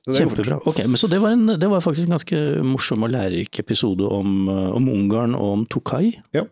Kjempebra. 0.05 0.59
Ok, 0.69 0.83
men 0.85 0.97
Så 1.01 1.07
det 1.09 1.17
var, 1.21 1.33
en, 1.33 1.47
det 1.59 1.67
var 1.69 1.81
faktisk 1.81 2.05
en 2.05 2.13
ganske 2.13 2.41
morsom 2.61 3.03
og 3.07 3.09
lærerik 3.09 3.57
episode 3.59 4.05
om, 4.05 4.47
eh, 4.49 4.69
om 4.77 4.89
Ungarn 4.91 5.33
og 5.33 5.53
om 5.55 5.65
Tokai. 5.65 6.13
Ja. 6.35 6.43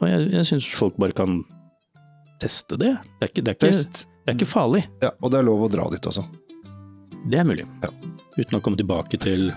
Og 0.00 0.06
jeg, 0.08 0.28
jeg 0.36 0.46
syns 0.46 0.68
folk 0.70 0.94
bare 1.02 1.16
kan 1.16 1.40
teste 2.42 2.78
det. 2.78 2.92
Det 3.18 3.26
er 3.26 3.32
ikke, 3.32 3.42
det 3.42 3.50
er 3.50 3.56
ikke, 3.58 3.72
Test. 3.72 4.04
det 4.22 4.32
er 4.34 4.38
ikke 4.38 4.50
farlig. 4.50 4.84
Ja, 5.02 5.10
og 5.18 5.32
det 5.32 5.40
er 5.40 5.48
lov 5.48 5.66
å 5.66 5.70
dra 5.72 5.88
dit 5.90 6.06
også. 6.06 6.22
Det 7.26 7.40
er 7.40 7.48
mulig. 7.48 7.66
Ja. 7.82 7.90
Uten 8.36 8.58
å 8.58 8.62
komme 8.62 8.78
tilbake 8.78 9.18
til 9.18 9.48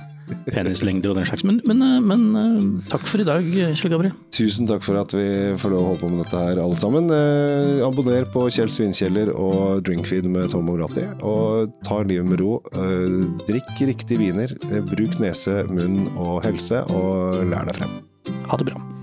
penislengder 0.50 1.14
og 1.14 1.20
den 1.20 1.28
slags. 1.30 1.46
Men, 1.48 1.60
men, 1.68 1.82
eh, 1.86 2.00
men 2.04 2.26
eh, 2.40 2.90
takk 2.92 3.08
for 3.10 3.24
i 3.24 3.28
dag, 3.28 3.46
Kjell 3.50 3.94
Gabriel. 3.94 4.16
Tusen 4.36 4.70
takk 4.70 4.86
for 4.86 5.00
at 5.02 5.16
vi 5.16 5.28
får 5.60 5.74
lov 5.74 5.82
å 5.82 5.88
holde 5.92 6.04
på 6.04 6.12
med 6.14 6.22
dette 6.24 6.44
her 6.44 6.62
alle 6.64 6.80
sammen. 6.80 7.10
Eh, 7.14 7.82
abonner 7.86 8.28
på 8.34 8.46
Kjell 8.54 8.72
Svinkjeller 8.74 9.34
og 9.36 9.84
Drinkfeed 9.88 10.30
med 10.30 10.52
Tom 10.54 10.70
Omrati. 10.72 11.08
Og 11.26 11.74
ta 11.88 12.02
livet 12.04 12.30
med 12.30 12.44
ro. 12.44 12.60
Eh, 12.74 13.20
drikk 13.50 13.74
riktige 13.94 14.22
viner. 14.22 14.56
Eh, 14.70 14.84
bruk 14.94 15.20
nese, 15.24 15.64
munn 15.72 16.08
og 16.16 16.44
helse, 16.48 16.86
og 16.94 17.44
lær 17.50 17.70
deg 17.70 17.82
frem. 17.82 18.00
Ha 18.50 18.58
det 18.60 18.72
bra. 18.72 18.99